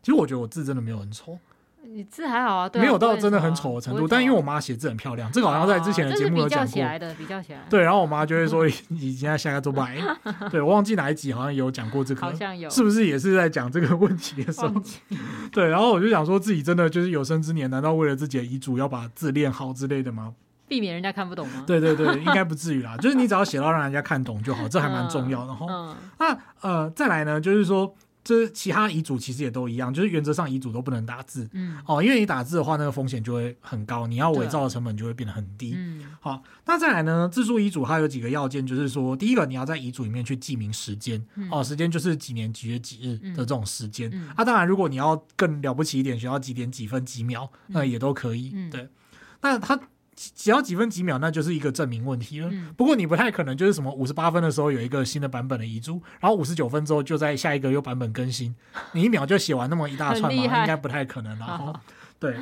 [0.03, 1.39] 其实我觉得我字真的没有很丑。
[1.97, 6.65] 你字还好啊，对啊，没有到真的很丑的程度，但因为我妈写字很漂亮，这个好像在之前的节目有讲过。
[6.67, 7.59] 比较起来的，比较起来。
[7.71, 9.97] 对，然后我妈就会说： “你现在下个周拜。”
[10.51, 14.71] 对，我忘记哪一集好像有讲过这个，好像有，是不是也是在讲这个问题的时候？
[15.51, 20.35] 对，然后我就想说自己真的就是有生之年，难道为了自己的遗嘱要把字练好之类的吗？
[20.69, 21.63] 避免人家看不懂吗？
[21.65, 25.65] 对对对，应该不至于啦，就是你只要写到让人家看懂就好，这还蛮重要的哈。
[25.67, 27.91] 嗯，那呃，再来呢，就是说。
[28.27, 44.27] 这其他遗嘱其实也都一样，就是原则上遗嘱都不能打字，嗯，哦，因为你打字的话，那个风险就会很高，你要伪造的成本就会变得很低，嗯，好，那再来呢，自书遗嘱它有几个要件，就是说，第一个你要在遗嘱里面去记明时间，嗯、哦，时间就是几年几月几日的这种时间，嗯。
[44.27, 48.89] 嗯、啊，当然如果你要更了不起一点，需要几点几分几秒，那也都可以，嗯、对，
[49.39, 49.79] 那它。
[50.17, 52.49] 只要几分几秒，那就是一个证明问题了。
[52.51, 58.55] 嗯、不过你不太可能就是什么五十八分的时候有一个新的版本的遗嘱，然后五十九分之后就在下一个又版本更新，
[58.93, 60.31] 你一秒就写完那么一大串吗？
[60.31, 61.45] 应该不太可能了。
[61.47, 61.75] 然后，
[62.19, 62.35] 对，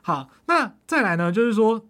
[0.00, 1.84] 好，那再来呢，就是说。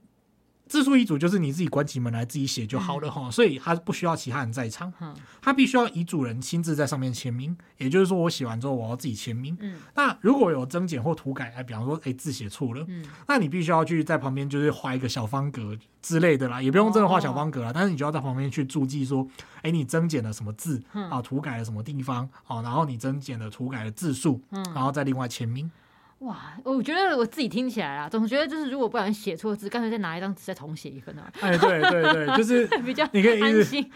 [0.69, 9.57] 自书遗嘱就是你自己关起门来自己写就好了哈，嗯、所以他不需要其他人在场，嗯、他必须要遗嘱人亲自在上面签名，也就是说我写完之后我要自己签名。
[9.61, 19.27] 嗯，那如果有增减或涂改，哎，比方说哎字写错了，嗯，那你必须要去在旁边就是画一个小方格之类的啦，也不用真的画小方格啦，哦、但是你就要在旁边去注记说，
[19.63, 25.71] 哎，你增减了什么字、嗯、啊，涂改了什么地方啊，然后你增减了涂改的字数，嗯，然后再另外签名。
[26.21, 31.31] 哇，我觉得我自己听起来啊，总觉得就是如果不小心写错字，干脆再拿一张纸再重写一份啊。
[31.41, 33.89] 哎，对对对， 就是比较你可以安心。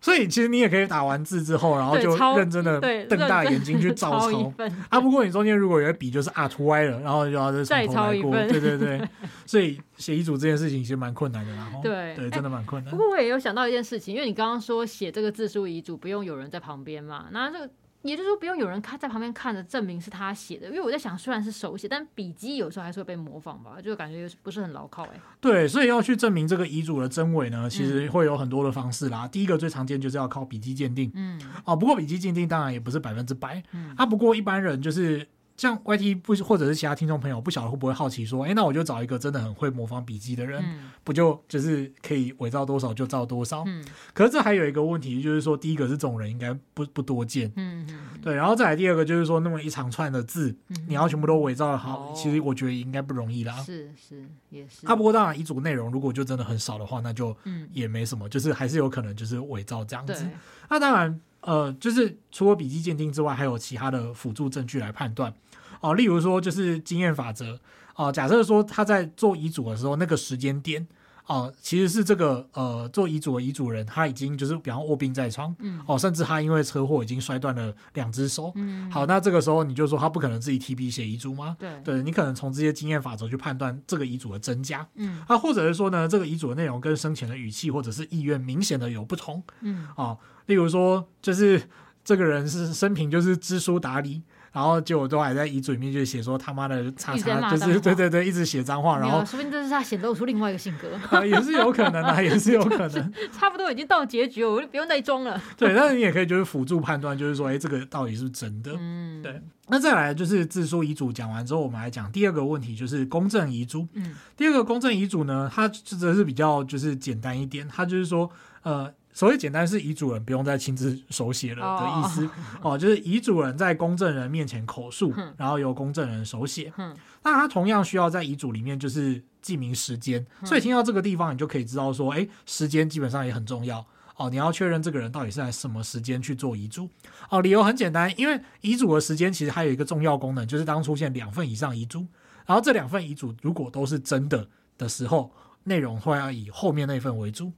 [0.00, 4.52] 所以其实你也可以打完字之后，然后就认真的瞪大眼睛去照抄
[4.88, 5.00] 啊。
[5.00, 8.48] 不过你中间如果有笔就是啊涂歪了，然后就要再 抄一份。
[8.48, 9.00] 对对对，
[9.44, 12.90] 所以写遗嘱这件事情其实蛮困难的，然后对对，真的蛮困难。
[12.90, 17.70] 不过我也有想到一件事情，因为你刚刚说写这个自书遗嘱不用有人在旁边嘛，那这个。
[18.08, 25.20] 也就是说，不用有人看在旁边看着证明是他写的，因为我在想，虽然是手写，但笔记有时候还是会被模仿吧，就感觉不是很牢靠哎、欸。
[25.40, 29.26] 对，所以要去证明这个遗嘱的真伪呢，其实会有很多的方式啦。
[29.26, 35.26] 嗯、第一个最常见就是要靠笔迹鉴定，嗯，哦，不过笔迹鉴定当然也不是百分之百，嗯，啊，不过一般人就是。
[35.56, 43.64] 像 YT 不或者是其他听众朋友不晓得会不会好奇说，哎、欸，那我就找一个真的很会模仿笔记的人，嗯、不就就是可以伪造多少就造多少？
[43.66, 53.54] 嗯，可是这还有一个问题，就是说第一个是这种人应该不不多见，嗯嗯，对，然后再来第二个就是说那么一长串的字，嗯、你要全部都伪造的好，哦、其实我觉得应该不容易啦。
[53.62, 54.86] 是是也是。
[54.86, 57.36] 啊，不过当然遗嘱内容如果就真的很少的话，那就
[57.72, 60.12] 也没什么，就是还是有可能就是伪造这样子。
[60.12, 60.30] 对
[60.68, 65.32] 那当然，呃，就是除了笔迹鉴定之外，还有其他的辅助证据来判断。
[65.80, 67.60] 哦，例如说就是经验法则
[67.94, 70.86] 哦，假设说他在做遗嘱的时候，那个时间点
[71.26, 81.56] 哦，其实是这个呃做遗嘱的遗嘱人他已经就是比方卧病在床，嗯，哦，甚至他因为车祸已经摔断了两只手，嗯，好，那这个时候你就说他不可能自己提笔写遗嘱吗？
[81.58, 91.60] 对，对你可能从这些经验法则去判断这个遗嘱的真假，嗯，啊，或者是说呢，这个遗嘱的内容跟生前的语气或者是意愿明显的有不同，嗯，哦，例如说就是
[92.04, 94.22] 这个人是生平就是知书达理。
[94.56, 105.38] 然后结果都还在遗嘱里面就写说他妈的叉叉，就是对对对，一直写脏话，然后说不定这是他显露出另外一个性格，啊， 也是有可能啊，也是有可能， 差不多已经到结局了，我就不用再装了。
[105.58, 108.72] 对，但是你也可以就是辅助判断，就是说，哎，这个到底是不是真的？
[108.78, 109.38] 嗯，对。
[109.68, 113.86] 那再来就是自书遗嘱讲完之后，我们来讲第二个问题，就是公证遗嘱。
[113.92, 118.30] 嗯，第二个公证遗嘱呢，它则是比较就是简单一点，它就是说，
[118.62, 118.90] 呃。
[119.16, 122.26] 所谓简单是遗嘱人不用再亲自手写了的意思
[122.60, 126.70] 哦，哦，就是遗嘱人在公证人面前口述，嗯、然后由公证人手写。
[126.76, 133.82] 嗯，那他同样需要在遗嘱里面就是记明时间，嗯、所以听到这个地方，你就可以知道说，哎，时间基本上也很重要
[134.16, 134.28] 哦。
[134.28, 136.86] 你要确认这个人到底是在什么时间去做遗嘱
[137.30, 137.40] 哦。
[137.40, 142.06] 理由很简单，因为遗嘱的时间其实还有一个重要功能，就是当出现两份以上遗嘱，
[142.44, 145.32] 然后这两份遗嘱如果都是真的的时候，
[145.64, 147.50] 内容会要以后面那份为主。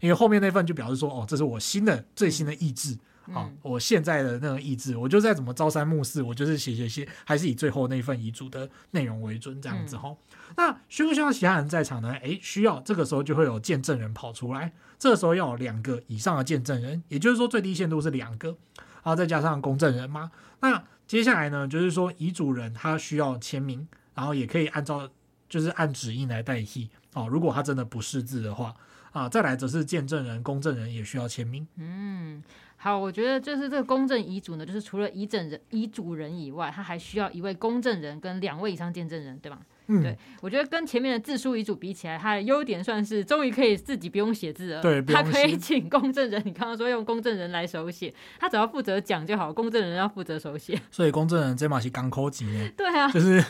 [0.00, 10.16] 因为后面那份就表示说，哦，这是我新的最新的意志，嗯、哦，我现在的那个意志，我就再怎么朝三暮四，我就是写写写，还是以最后那份遗嘱的内容为准，这样子哈、哦。
[10.30, 12.12] 嗯、那需不需要其他人在场呢？
[12.22, 20.30] 诶，需要，这个时候就会有见证人跑出来，这个时候要有两个以上的见证人，也就是说最低限度是两个，然后再加上公证人嘛。
[20.60, 25.08] 那接下来呢，就是说遗嘱人他需要签名，然后也可以按照
[25.48, 27.28] 就是按指印来代替哦。
[27.28, 28.74] 如果他真的不识字的话。
[29.12, 31.66] 啊，再来则是见证人、公证人也需要签名。
[31.76, 32.42] 嗯，
[32.76, 39.58] 好，我觉得就是这个公证遗嘱呢，就是除了遗赠人、遗嘱人以外，他还需要一位公证人跟两位以上见证人，对吧？
[39.92, 44.80] 嗯，对，我觉得跟前面的自书遗嘱比起来，它的优点算是终于可以自己不用写字了。
[44.80, 50.80] 对， 他可以请公证人，你刚刚说用公证人来手写，他只要负责讲就好，公证人要负责手写。
[50.92, 52.70] 所以公证人这码是港口级呢。
[52.76, 53.44] 对啊，就是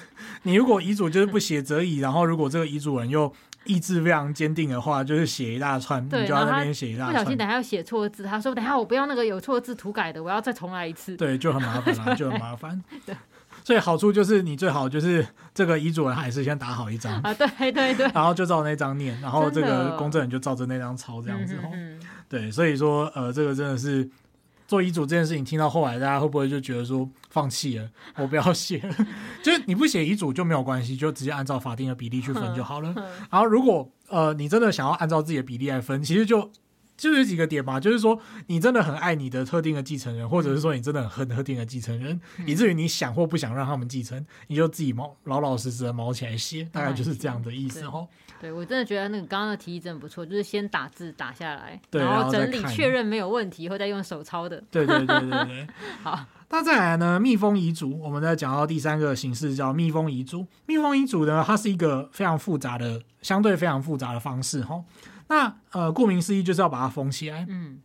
[0.45, 3.31] 你如果遗嘱就是不写则已，然后如果这个遗嘱人又
[3.71, 7.13] 意志非常坚定的话，就是写一大串，对你就要在那边写一大串。
[7.13, 11.17] 不小心等下要写错字，他说等下我不要那个有错字涂改的，我要再重来一次。
[11.17, 12.83] 对，就很麻烦啊， 就很麻烦。
[13.07, 13.15] 对，
[13.63, 21.71] 所以好处就是你最好就是这个遗嘱人还是先打好一张啊，对对对，然后就照那张念，然后这个公证人就照着那张抄这样子哦。
[21.73, 24.09] 嗯嗯对，所以说呃，这个真的是。
[24.71, 27.91] 做遗嘱这件事情，听到后来大家会不会就觉得说放弃了？
[28.15, 28.95] 我不要写了，
[29.43, 32.95] 就是你不写遗嘱就没有关系，就直接按照法定的比例去分就好了。
[33.29, 36.49] 然后如果呃你真的想要按照自己的比例来分，其实就。
[37.01, 48.07] 就有几个点嘛，就是说你真的很爱你的特定的继承人，或者是说你真的很恨特定的继承人，嗯、以至于你想或不想让他们继承，你就自己毛老老实实的毛起来写，大概就是这样的意思哦。
[48.39, 54.63] 对，我真的觉得那个刚刚的提议真的不错，就是先打字打下来，对然后整理确认没有问题，以后再用手抄的。
[54.71, 55.67] 对对对对对。
[56.03, 57.19] 好，那再来呢？
[57.19, 60.47] 密封遗嘱，我们再讲到第三个形式叫密封遗嘱。
[60.67, 64.83] 密封遗嘱呢，它是一个非常复杂的，相对非常复杂的方式哈。
[65.31, 67.47] 那呃，顾名思义就是要把它封起来。
[67.49, 67.79] 嗯，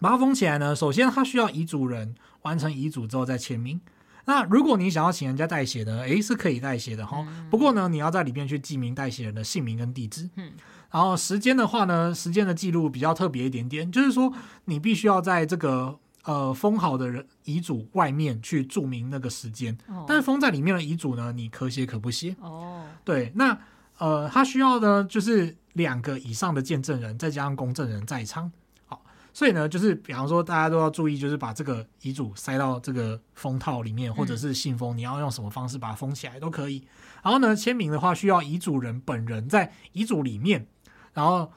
[0.00, 3.80] 把它封起来呢，首先它需要遗嘱人完成遗嘱之后再签名。
[4.24, 7.24] 那如果你想要请人家代写的，诶，是可以代写的哈。
[7.28, 10.28] 嗯、不过呢，你要在里面去记明代写人的姓名跟地址。
[10.34, 10.50] 嗯，
[10.90, 14.32] 然后时间的话呢，时间的记录比较特别一点点，就是说
[14.64, 19.78] 你必须要在这个呃封好的人遗嘱外面去注明那个时间。
[19.86, 22.34] 哦、但是封在里面的遗嘱呢，你可写可不写。
[22.40, 23.56] 哦，对，那
[23.98, 25.56] 呃，它需要的就是。
[25.80, 28.50] 两个以上的见证人，再加上公证人在场，
[28.86, 36.86] 好，所以呢，就是比方说，大家都要注意，就是把这个遗嘱塞到这个封套里面，或者是信封，你要用什么方式把它封起来都可以。
[37.22, 40.66] 然后呢，签名的话，需要遗嘱人本人在遗嘱里面，
[41.12, 41.50] 然后，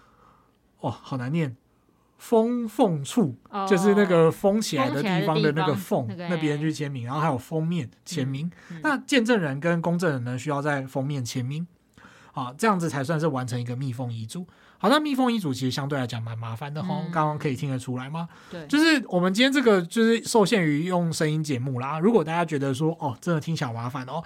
[0.79, 1.55] 哦，好难念
[2.17, 3.35] 封缝处，
[3.69, 8.49] 就是那个封起来的地方的那个缝那边去签名，然后还有封面签名。
[8.81, 11.67] 那见证人跟公证人呢，需要在封面签名，
[12.33, 14.45] 啊，这样子才算是完成一个密封遗嘱。
[14.77, 18.27] 好，那密封遗嘱其实相对来讲蛮麻烦的哈，刚刚可以听得出来吗？
[18.51, 21.99] 对，就是我们今天这个就是受限于用声音节目啦。
[21.99, 24.21] 如果大家觉得说哦，真的听起来麻烦哦。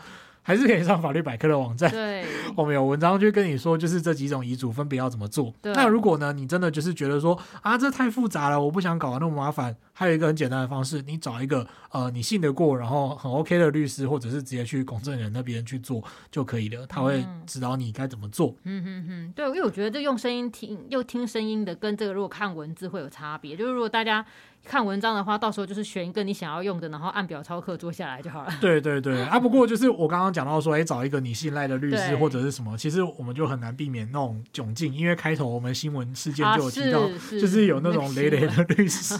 [0.47, 2.23] 还是可以上法律百科的网站，对，
[2.55, 5.53] 我们有文章就跟你说，就是这几种遗嘱分别要怎么做。
[5.61, 9.75] 那如果呢，你真的就是觉得说啊，这太复杂了，我不想搞得那么麻烦。
[9.91, 18.55] 还有一个很简单的方式，你找一个呃你信得过，然后很 OK 的律师，或者是直接去公证人那边去做就可以了，他会指导你该怎么做。
[18.63, 23.57] 嗯嗯嗯，对，因为我觉得这用声音听又听声音的，跟这个如果看文字会有差别。
[23.57, 24.25] 就是如果大家。
[24.67, 28.53] 看文章的话，到时候就是选一个你想要用的，然后按表操课做下来就好了。
[28.59, 37.07] 对对对，啊，不过就是我刚刚讲到说，哎，找一个你信赖的律师或者是什么，其实我们就很难避免那种窘境，因为开头我们新闻事件就有提到，
[37.39, 39.17] 就是有那种雷雷的律师，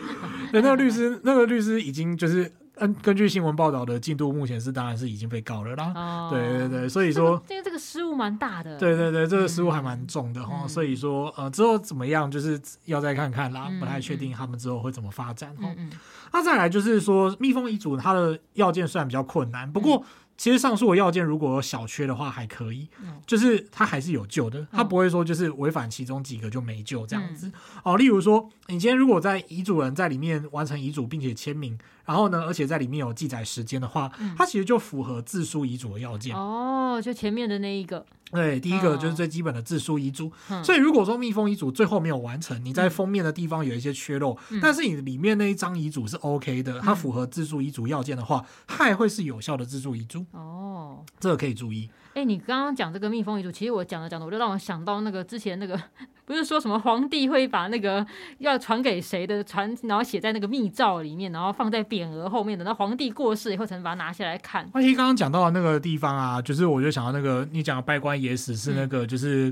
[0.52, 2.52] 对，那个律师，那个律师已经就是。
[2.80, 5.92] 根根据新闻报道的进度，目前是当然是已经被告了啦。
[5.94, 8.78] 哦、对对对，所以说这个这个失误蛮大的。
[8.78, 10.60] 对对对，这个失误还蛮重的哈。
[10.62, 15.64] 嗯、所以说呃之后怎么样，就是要再看看啦，不太确定他们之后会怎么发展哈。
[15.64, 15.90] 那、嗯
[16.32, 20.02] 嗯、再来就是说蜜蜂遗嘱它的要件虽然比较困难，不过。
[20.40, 22.88] 嗯其实上述的要件如果有小缺的话还可以，
[23.26, 27.52] 就是它还是有救的，它不会说就是违反其中几个就没救这样子。
[27.84, 27.98] 哦。
[27.98, 36.34] 例如说，你今天如果在遗嘱人在里面完成遗嘱并且签名，然后呢，而且在里面有记载时间的话，它其实就符合自书遗嘱的要件。
[36.34, 38.06] 哦，就前面的那一个。
[38.32, 40.30] 对，第一个就是最基本的自书遗嘱。
[40.48, 50.24] 嗯、所以如果说密封遗嘱最后没有完成，你在封面的地方有一些缺漏，嗯、但是你里面那一张遗嘱是 OK 的，它符合自书遗嘱要件的话，它还会是有效的自书遗嘱。
[50.32, 51.88] 哦，这个可以注意。
[52.20, 55.80] 哎，你刚刚讲这个蜜蜂遗嘱，其实我讲着讲着，我就让我想到那个之前那个，
[56.26, 58.06] 不是说什么皇帝会把那个
[58.40, 64.68] 要传给谁的传，然后写在那个密诏里面，然后放在匾额后面的，那皇帝过世以后才能把它拿下来看。
[64.74, 69.48] 万一刚刚讲到的那个地方啊，就是我就想到那个你讲的拜官野史是那个，就是、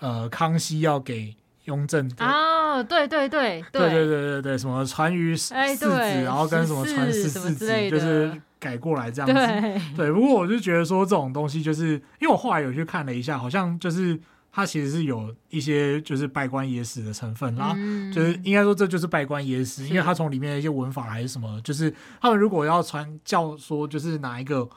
[0.00, 1.32] 嗯、呃康熙要给
[1.66, 5.88] 雍正啊，对对对对对对对对，什么传于世子，
[6.24, 8.32] 然后跟什么传十四子，就是。
[8.58, 14.18] 改过来这样子，对，对，不过我就觉得说这种东西，就是因为我后来有去看了一下，好像就是
[14.50, 24.68] 它其实是有一些就是拜官野史的成分啦，嗯、就是应该说这就是拜官野史，因为它从里面的一些文法还是什么，就是他们如果要传教说就是哪一个，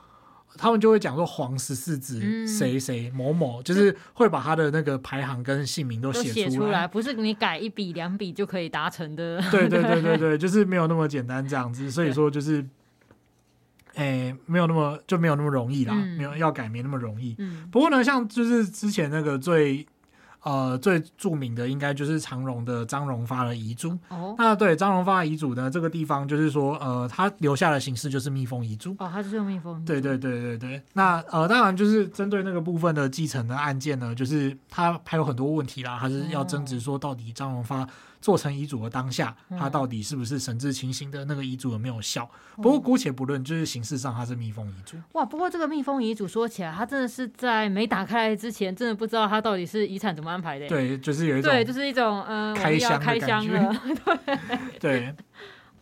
[0.58, 9.42] 他们就会讲说黄十四子谁谁某某，就是会把他的那个排行跟姓名都写出，出来，不是你改一笔两笔就可以达成的。
[9.50, 12.64] 对对对对对， 就是没有那么简单这样子，所以说就是。
[13.96, 17.36] 哎、欸，没有那么就没有那么容易啦，嗯、没有要改没那么容易。
[17.40, 19.86] 嗯、不过呢，像就是之前那个最
[20.44, 23.98] 呃最著名的，应该就是长荣的张荣发的遗嘱。
[24.10, 28.96] 哦，那对张荣发的遗嘱呢，这个地方就是说，呃，他留下的形式就是密封遗嘱。
[28.98, 29.84] 哦，他就是用密封。
[29.84, 30.82] 对对对对对。
[30.94, 37.88] 那呃，当然就是针对那个部分的继承的案件呢，就是他还有很多问题啦，还是要争执说到底张荣发。
[38.22, 41.26] 做成遗嘱的当下，他到底是不是神志清醒的？
[41.26, 42.30] 那个遗嘱有没有效？
[42.58, 44.96] 不过姑且不论，就是形式上它是密封遗嘱。
[45.14, 50.68] 哇，不过这个密封遗嘱说起来，他真的是在没打开来之前，真的不知道他到底是遗产怎么安排的。
[50.68, 54.38] 对，就是有一种，对，就是一种嗯，开箱开箱了，对
[54.80, 55.16] 对。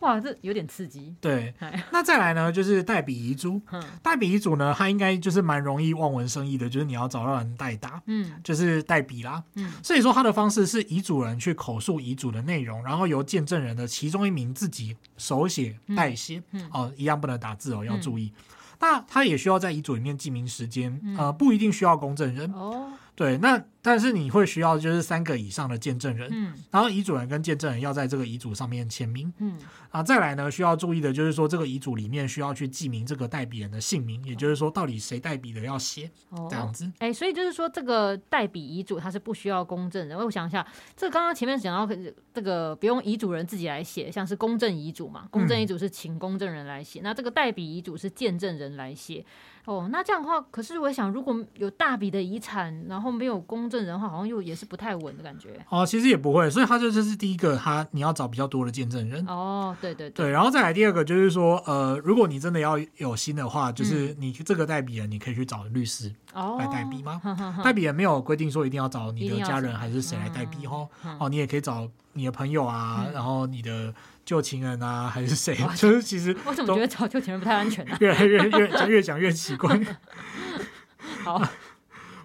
[0.00, 1.14] 哇，这有点刺激。
[1.20, 1.54] 对，
[1.90, 3.60] 那再来呢，就是代笔遗嘱。
[4.02, 18.32] 代笔遗嘱呢，它应该就是蛮容易望文生义的，就是你要找到人代打，嗯，就是代笔啦，嗯，所以说它的方式是遗嘱人去口述遗嘱的内容，然后由见证人的其中一名自己手写代写，嗯，哦，一样不能打字哦，要注意。
[18.78, 22.50] 那他也需要在遗嘱里面记明时间，呃，不一定需要公证人。
[22.52, 22.90] 哦。
[23.20, 29.58] 对，那但是你会需要就是三个以上的见证人，嗯，然后遗嘱人跟见证人要在这个遗嘱上面签名，嗯，
[29.90, 40.16] 啊，再来呢需要注意的就是说这个遗嘱里面需要去记明这个代笔人的姓名，也就是说到底谁代笔的要写，哦，这样子，哎，所以就是说这个代笔遗嘱它是不需要公证人。
[40.16, 41.94] 我想一下，这刚刚前面讲到
[42.32, 49.22] 这个不用遗嘱人自己来写，像是公证遗嘱嘛，公证遗嘱是请公证人来写，嗯，那这个代笔遗嘱是见证人来写。
[49.70, 55.64] 哦，那这样的话，可是我想，如果有大笔的遗产，然后没有公证人的话，好像又也是不太稳的感觉。
[55.68, 59.24] 哦，其实也不会，所以他就这是第一个，他你要找比较多的见证人。
[59.28, 67.20] 哦，对对对，对，然后再来第二个就是说，呃，如果你真的要有心的话，就是你这个代笔人，你可以去找律师来代笔吗？
[67.24, 70.88] 哦、代笔人没有规定说一定要找你的家人还是谁来代笔哦。
[71.20, 73.94] 哦，你也可以找你的朋友啊，嗯、然后你的。
[74.30, 75.56] 旧情人啊，还是谁？
[75.74, 77.96] 就是其实我怎么觉得找旧情人不太安全呢？
[77.98, 79.76] 越来越越讲越讲越奇怪。
[81.24, 81.42] 好，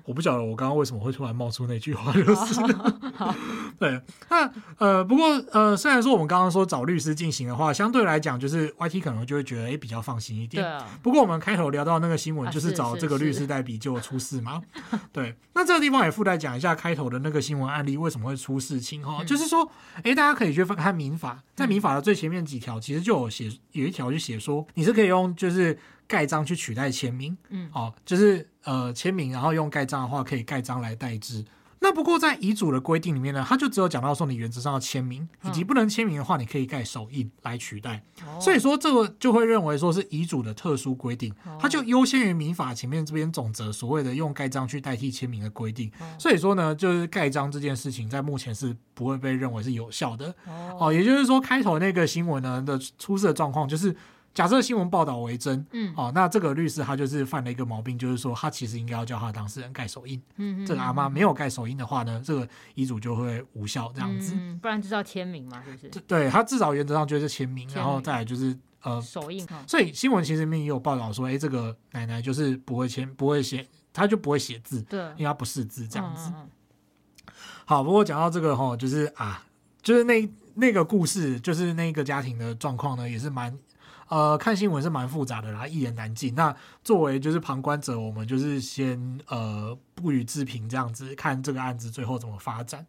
[0.05, 2.61] 我不晓得我刚刚为什么会突然冒出那句话，就是
[3.79, 3.99] 对。
[4.29, 10.63] 那呃，不过呃，虽然说我们刚刚说找律师进行的话，相对来讲，就是 YT 可能就会觉得哎、欸、比较放心一点。
[10.63, 10.87] 对啊。
[11.01, 14.61] 不过我们开头聊到那个新闻，就是找这个律师代笔就出事嘛。
[15.11, 15.35] 对。
[15.53, 25.77] 那这个地方也附带讲一下开头的那个新闻案例为什么会出事情哈，就是说，哎、欸，大家可以去翻看民法，在民法的最前面几条，其实就有写有一条就写说，你是可以用就是。
[26.07, 31.45] 盖章去取代签名，嗯，哦，就是呃签名，然后用盖章的话，可以盖章来代之。
[31.79, 38.01] 那不过在遗嘱的规定里面呢，它就只有讲到说你原则上要签名，以及不能签名的话，你可以盖手印来取代。
[38.25, 45.91] 哦、所以说这个就会认为说是遗嘱的特殊规定，它就优先于民法前面这边总则所谓的用盖章去代替签名的规定。
[46.17, 50.33] 所以说呢，就是盖章这件事情在目前是不会被认为是有效的。
[50.79, 53.95] 哦，也就是说开头那个新闻呢的出事的状况就是。
[54.35, 66.01] 假设新闻报道为真，嗯，哦，那这个律师他就是犯了一个毛病，就是说他其实应该要叫他的当事人盖手印，嗯，嗯，这个阿妈没有盖手印的话呢，这个遗嘱就会无效，这样子，嗯，不然就是要签名嘛，是不是？
[66.01, 76.29] 对，他至少原则上就是签名，然后再来就是呃手印，所以新闻其实里面也有报道说，哎，这个奶奶就是不会签，不会写，他就不会写字，对，因为他不识字这样子。
[77.63, 79.45] 好，不过讲到这个哈，就是啊，
[79.81, 83.57] 就是那那个故事，就是那个家庭的状况呢，也是蛮。
[84.07, 86.35] 呃，看新闻是蛮复杂的啦，一言难尽。
[86.35, 92.85] 那作为就是旁观者，我们就是先呃不予置评，这样子看这个案子最后怎么发展。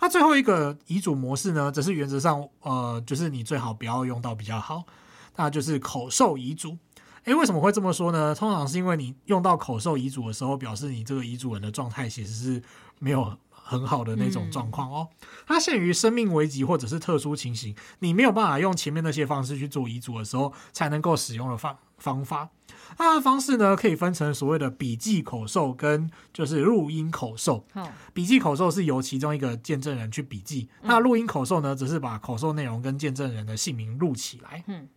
[0.00, 4.84] 那最后一个遗嘱模式呢，则是原则上呃，就是你最好不要用到比较好，
[5.36, 6.76] 那就是口授遗嘱。
[7.24, 8.34] 诶，为什么会这么说呢？
[8.34, 12.62] 通常是因为你用到口授遗嘱的时候，表示你这个遗嘱人的状态其实是
[12.98, 13.36] 没有。
[13.70, 15.08] 很好的那种状况哦，
[15.46, 22.48] 它限于生命危急或者是特殊情形，你没有办法用前面那些方式去做遗嘱的时候，才能够使用的方方法。
[22.98, 27.64] 它的方式呢，可以分成所谓的笔记口授跟就是录音口授。
[28.12, 34.64] 笔记口授是由其中一个见证人去笔记，那录音口授呢，只是把口授内容跟见证人的姓名录起来。
[34.66, 34.88] 嗯。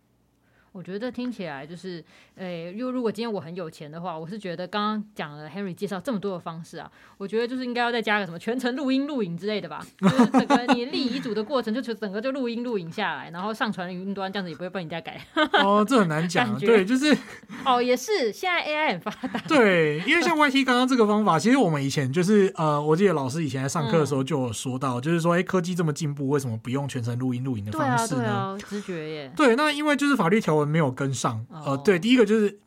[0.74, 2.04] 我觉得听起来就是，
[2.34, 15.24] 诶、欸，如如果今天我很有钱的话，我是觉得刚刚讲了 Henry 介绍这么多的方式啊，我觉得就是应该要再加个什么全程录音录影之类的吧，就是整个你立遗嘱的过程就整个就录音录影下来，然后上传云端，这样子也不会被人家改。
[15.62, 17.16] 哦，这很难讲，对，就是，
[17.64, 19.38] 哦，也是，现在 AI 很发达。
[19.46, 28.20] 对，因为像 YT 刚刚这个方法，其实我们以前就是，呃，我记得老师以前在上课的时候就有说到，嗯、就是说，哎、欸，科技这么进步，为什么不用全程录音录影的方式呢？
[28.20, 29.32] 对啊，对啊，直觉耶。
[29.36, 31.44] 对，那因为就是法律条文没有跟上。
[31.50, 32.58] 呃，对，第一个就是，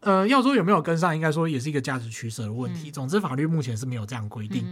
[0.00, 2.90] 呃，要说有没有跟上，应该说也是一个价值取舍的问题。
[2.90, 4.66] 嗯、总之，法律目前是没有这样规定，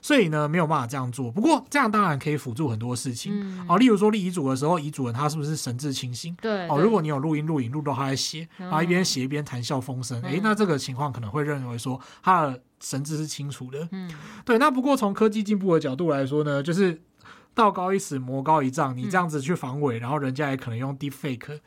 [0.00, 1.30] 所以呢，没有办法这样做。
[1.30, 3.32] 不过，这样当然可以辅助很多事情。
[3.68, 6.36] 哦、嗯，例如说立遗嘱的时候，遗嘱人他是不是神志清醒？
[6.40, 6.68] 对。
[6.68, 13.88] 哦，如果你有录音录影录到他在写，然后一边写一边谈笑风生，哎、嗯，那这个情况可能会认为说他的神志是清楚的。
[13.90, 14.08] 嗯，
[14.44, 14.56] 对。
[14.58, 17.00] 那不过从科技进步的角度来说呢，就是。
[17.56, 18.94] 道高一尺，魔高一丈。
[18.94, 21.58] 你这样子去防伪，嗯、然后人家也可能用 deepfake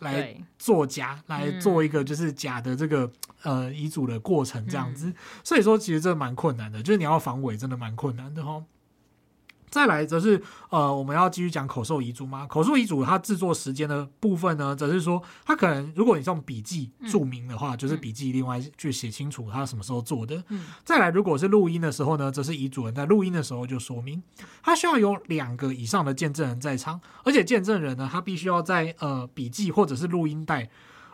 [0.00, 3.10] 来作假，哦、来做一个就是假的这个、
[3.44, 5.06] 嗯、呃遗嘱的过程，这样子。
[5.06, 5.14] 嗯、
[5.44, 8.62] 所以说，其实这蛮困难的，就是你要防伪，真的蛮困难的哈。
[9.70, 10.40] 再来则是
[10.70, 12.46] 呃，我们要继续讲口授遗嘱吗？
[12.46, 20.42] 口授遗嘱它制作时间的部分呢，则是说它可能如果你用笔记注明的话，嗯、就是笔记另外去写清楚它什么时候做的。
[20.48, 24.22] 嗯、再来，如果是录音的时候呢，则是遗嘱人在录音的时候就说明，
[24.62, 30.68] 他需要有两个以上的见证人在场，而且见证人呢，他必须要在呃笔记或者是录音带。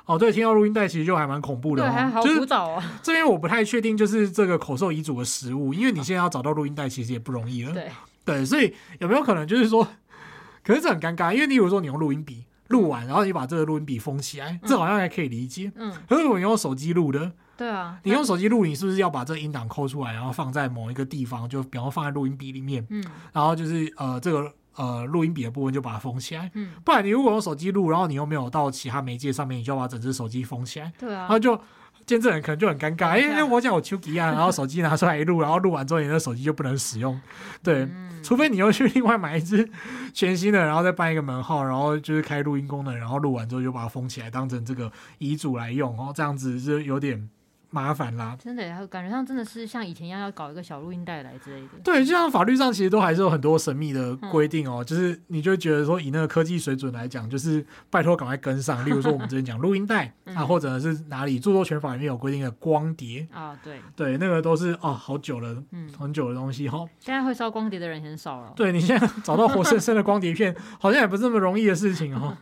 [0.06, 2.98] 哦，对，听到录音带其实就还蛮恐怖的，哦，还好古早啊。
[3.02, 7.72] 这边我不太确定，就是这个口授遗嘱的实物，因为你现在要找到录音带其实也不容易了。
[7.72, 7.90] 对。
[8.24, 9.86] 对，所以有没有可能就是说，
[10.64, 15.70] 可是这很尴尬，因为你比如说你用录音笔录完，然后你把这个录音笔封起来，这好像还可以理解。
[15.76, 15.92] 嗯。
[16.08, 31.60] 可是如果你用手机录的，对啊，你用手机录，你是不是要把这个音档抠出来，然后放在某一个地方，就比方放在录音笔里面，嗯，然后就是呃这个呃录音笔的部分就把它封起来，嗯，不然你如果用手机录，然后你又没有到其他媒介上面，你就要把整只手机封起来，对啊，然后就。
[32.06, 37.20] 见证人可能就很尴尬，因为我讲我丘吉啊，然后手机拿出来一录，然后录完之后你的手机就不能使用，
[37.62, 37.88] 对，
[38.22, 39.68] 除非你又去另外买一只
[40.12, 47.28] 全新的，然后再办一个门号，然后就是开录音功能，然后录完之后就把它封起来，当成这个遗嘱来用哦，这样子就有点。
[47.74, 51.70] 麻烦啦，真的，感觉上真的是像以前一样要搞一个小录音带来之类的。
[51.82, 58.82] 对，就像法律上其实都还是有很多神秘的规定哦，嗯、就是你就觉得说以那个科技水准来讲，就是拜托赶快跟上。
[58.86, 66.86] 例如说我们之前讲录音带啊，或者是哪里著作权法里面有规定的光碟啊，对对，那个都是哦好久了，嗯，很久的东西哈。
[67.00, 68.52] 现在会烧光碟的人很少了。
[68.54, 72.36] 对，你现在找到活生生的光碟片， 好像也不是那么容易的事情哦。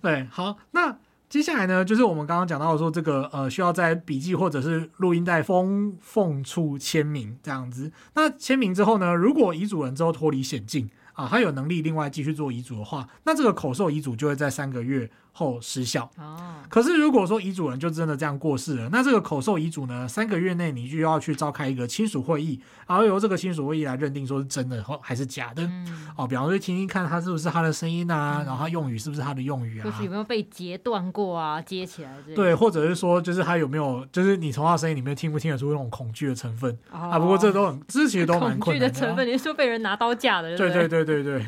[0.00, 0.96] 对，好，那。
[1.34, 7.90] 接下来呢，就是我们刚刚讲到说这个呃，需要在笔记或者是录音带封缝处签名这样子。
[8.14, 25.64] 那签名之后呢，如果遗嘱人之后脱离险境啊，他有能力另外继续做遗嘱的话，那这个口授遗嘱就会在三个月后失效哦，可是如果说遗嘱人就真的这样过世了，那这个口授遗嘱呢，三个月内你就要去召开一个亲属会议，然后由这个亲属会议来认定说是真的还是假的。
[25.64, 37.18] 嗯、哦，比方说听听看他是不是他的声音啊，嗯、然后他用语是不是他的用语啊，就是有没有被截断过啊，接起来对，或者是说就是他有没有，就是你从他声音里面听不听得出那种恐惧的成分、哦、啊？
[37.18, 38.60] 不过这都很，这其实都蛮困难的、啊。
[38.60, 41.44] 恐惧的成分，你是说被人拿刀架的，对对对对对。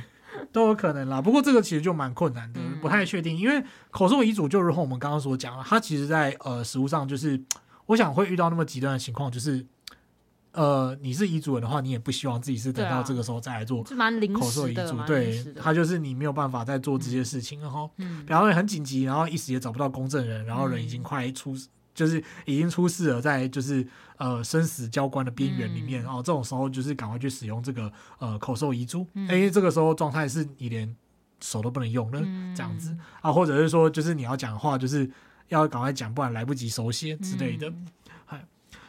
[0.53, 7.43] 都有可能啦，不过这个其实就蛮困难的，不太确定，因为口授遗嘱就如同我们刚刚所讲了，它其实在呃实物上就是，
[7.87, 9.65] 我想会遇到那么极端的情况，就是
[10.53, 13.85] 呃你是遗嘱人的话，你也不希望自己是等到这个时候再来做
[14.41, 21.55] 口授遗嘱，对，他就是你没有办法再做这些事情，然后比方说很紧急，然后一时也找不到公证人，然后人已经快出。
[21.97, 23.85] 就是已经出事了，在就是
[24.19, 30.95] 呃生死交关的边缘里面，哦、这种时候就是赶快去使用这个呃口授遗嘱，因为、嗯、这个时候状态是你连
[31.41, 32.97] 手都不能用了，嗯、这样子。
[33.21, 35.11] 啊，或者是说就是你要讲话就是
[35.49, 37.69] 要赶快讲，不然来不及手写之类的。
[38.31, 38.39] 嗯、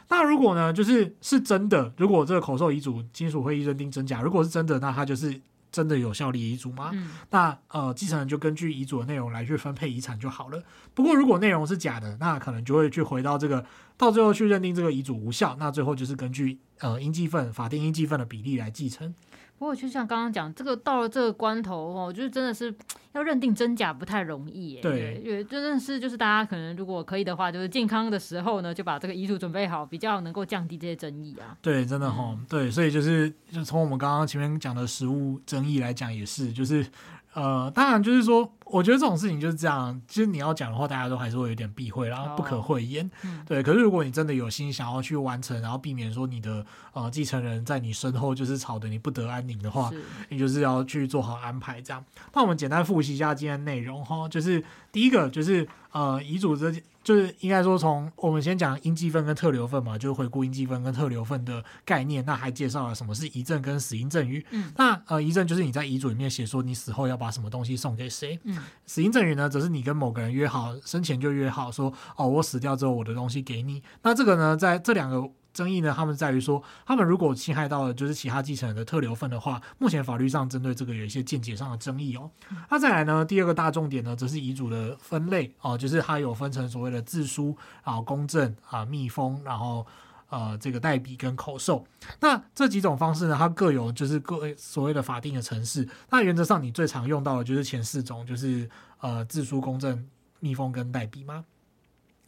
[0.08, 5.40] 那如果呢，就是是真的，如果这个口授遗嘱亲属会议认定真假，如果是真的，那他就是。
[5.78, 6.90] 真的有效力遗嘱吗？
[6.92, 10.60] 嗯、那呃，继承人就根据遗嘱的内容来去分配遗产就好了。
[10.92, 13.64] 不过如果内容是假的，那可能就会去回到这个，
[13.96, 15.54] 到最后去认定这个遗嘱无效。
[15.60, 19.14] 那最后就是根据呃应继份法定应继份的比例来继承。
[19.58, 22.72] 不过就像刚刚讲，这个到了这个关头哦，就是真的是
[23.12, 24.80] 要认定真假不太容易耶。
[24.80, 31.56] 对，也真的是就是大家可能如果可以的话，就是健康的时候呢，就把这个遗嘱准备好，比较能够降低这些争议啊。
[31.60, 36.86] 对，真的哈，嗯、对，所以就是就从我们刚刚前面讲的食物争议来讲，也是就是。
[37.34, 40.00] 呃，当然就是说，我觉得这种事情就是这样。
[40.06, 43.10] 其实你要讲的话，大家都还是会有点避讳，然后不可讳言。
[43.24, 49.90] 嗯、对，可是如果你真的有心想要去完成，然后避免说你的呃继承人在你身后就是吵得你不得安宁的话，
[50.28, 51.80] 你就是要去做好安排。
[51.80, 52.04] 这样，
[52.34, 54.62] 那我们简单复习一下今天内容哈，就是
[54.92, 56.72] 第一个就是呃遗嘱这。
[57.04, 62.22] 就是应该说，从我们先讲应继分跟特留分嘛，就是回顾应继分跟特留分的概念。
[62.26, 64.44] 那还介绍了什么是遗赠跟死因赠与。
[64.50, 68.38] 嗯，那呃，遗赠就是你在遗嘱里面写说你死后要把什么东西送给谁。
[68.44, 73.82] 嗯，死因赠与呢，则是你跟某个人约好，生前就约好说，哦，我死掉之后我的东西给你。
[74.02, 75.30] 那这个呢，在这两个。
[75.50, 82.30] 争议呢，他们在于说，他们如果侵害到了就是其他继承人的特留份的话，目前法律上针对这个有一些见解上的争议哦。
[82.70, 89.84] 那再来呢，第二个大重点呢，则是遗嘱的分类哦，就是它有分成所谓的自书啊、公证啊、密封，然后
[90.28, 91.84] 呃这个代笔跟口授。
[92.20, 95.88] 那这几种方式呢，它各有就是各所谓的法定的程式。
[96.10, 98.68] 那原则上你最常用到的就是前四种，就是
[99.00, 100.08] 呃自书、公证、
[100.40, 101.44] 密封跟代笔吗？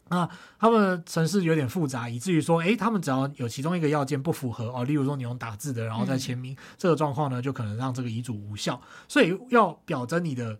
[0.09, 0.29] 那
[0.59, 8.81] 他们的程式有点复杂，以至于说，诶，他们只要有其中一个要件不符合哦，例如说你用打字的，然后再签名，嗯、这个状况呢，就可能让这个遗嘱无效。
[9.07, 10.59] 所以要表征你的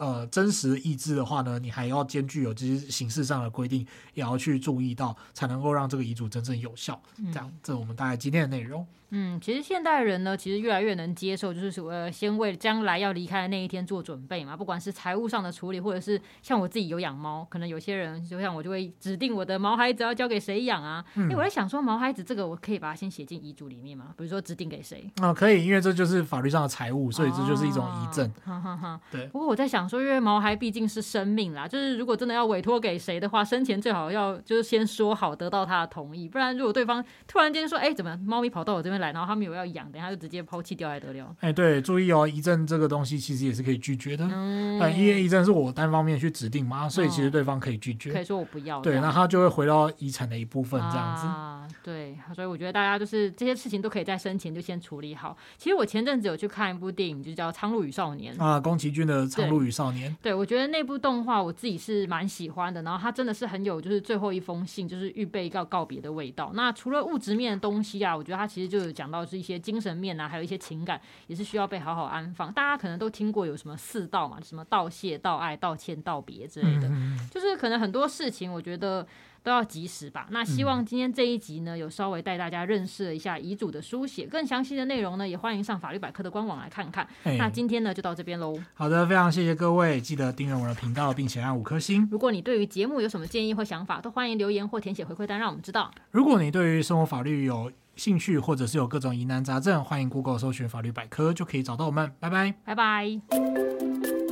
[0.00, 7.00] 呃真实意志的话呢，你还要兼具有这些形式上的规定，也要去注意到，才能够让这个遗嘱真正有效。
[7.32, 8.86] 这样，这我们大概今天的内容。
[9.10, 14.56] 嗯，其实现代人呢，其实越来越能接受，就是说先为将来要离开的那一天做准备嘛。
[14.56, 21.04] 不管是财务上的处理，或者是像我自己有养猫，可能有些人就像我就会指定我的毛孩子要交给谁养啊。
[21.16, 25.10] 因为、嗯、我在想说，毛孩子这个我可以把它先写进遗嘱里面嘛，比如说指定给谁？
[25.20, 28.30] 啊、哦，可以，因为这就是法律上的财务，所以这就是一种遗赠。
[28.44, 29.00] 哈哈哈。
[29.10, 29.26] 对。
[29.28, 39.90] 不过我在想说，因为毛孩毕竟是生命啦，就是如果真的要委托给谁的话，生前最好要就是先说好，得到他的同意，不然如果对方突然间说，哎，怎么猫咪跑到我这边来，然后他们有要养。
[39.90, 41.34] 等下就直接抛弃掉还得了？
[41.40, 44.24] 哎、欸，对，注意哦，遗赠这个东西其实也是可以拒绝的。
[44.32, 48.80] 嗯，因为遗赠是我单方面去指定嘛，所以其实对方可以拒绝，可以说我不要。
[48.80, 51.26] 对，那他就会回到遗产的一部分这样子。
[51.26, 55.36] 啊，对，所以我觉得大家就是这些事情都可以在生前就先处理好。
[55.58, 60.30] 其实我前阵子有去看一部电影，就叫《苍鹭与少年》啊，宫崎骏的《苍鹭与少年》对。
[60.30, 66.52] 对，我觉得那部动画我自己是蛮喜欢的，然后它真的是很有就是最后一封信就是预备要告别的味道。
[66.54, 70.60] 那除了物质面的东西啊，我觉得它其实就有讲到是一些精神面啊，还有一些。
[70.70, 72.52] 情感也是需要被好好安放。
[72.52, 79.04] 大家可能都听过有什么四道嘛，什么道谢、道爱、道歉、道别之类的，嗯、就是可能很多事情，我觉得
[79.42, 80.28] 都要及时吧。
[80.30, 87.08] 那希望今天这一集呢，有稍微带大家认识了一下遗嘱的书写，更详细的内容呢，也欢迎上法律百科的官网来看看。
[87.24, 88.54] 嘿那今天呢，就到这边喽。
[88.74, 92.06] 好的，非常谢谢各位，记得订阅我的频道，并且按五颗星。
[92.12, 95.90] 如果你对于节目有什么建议或想法，都欢迎留言或填写回馈单，让我们知道。
[96.10, 102.10] 如果你对于生活法律有兴趣或者是有各种疑难杂症，欢迎 Google 搜寻法律百科就可以找到我们。
[102.18, 104.29] 拜拜，拜拜。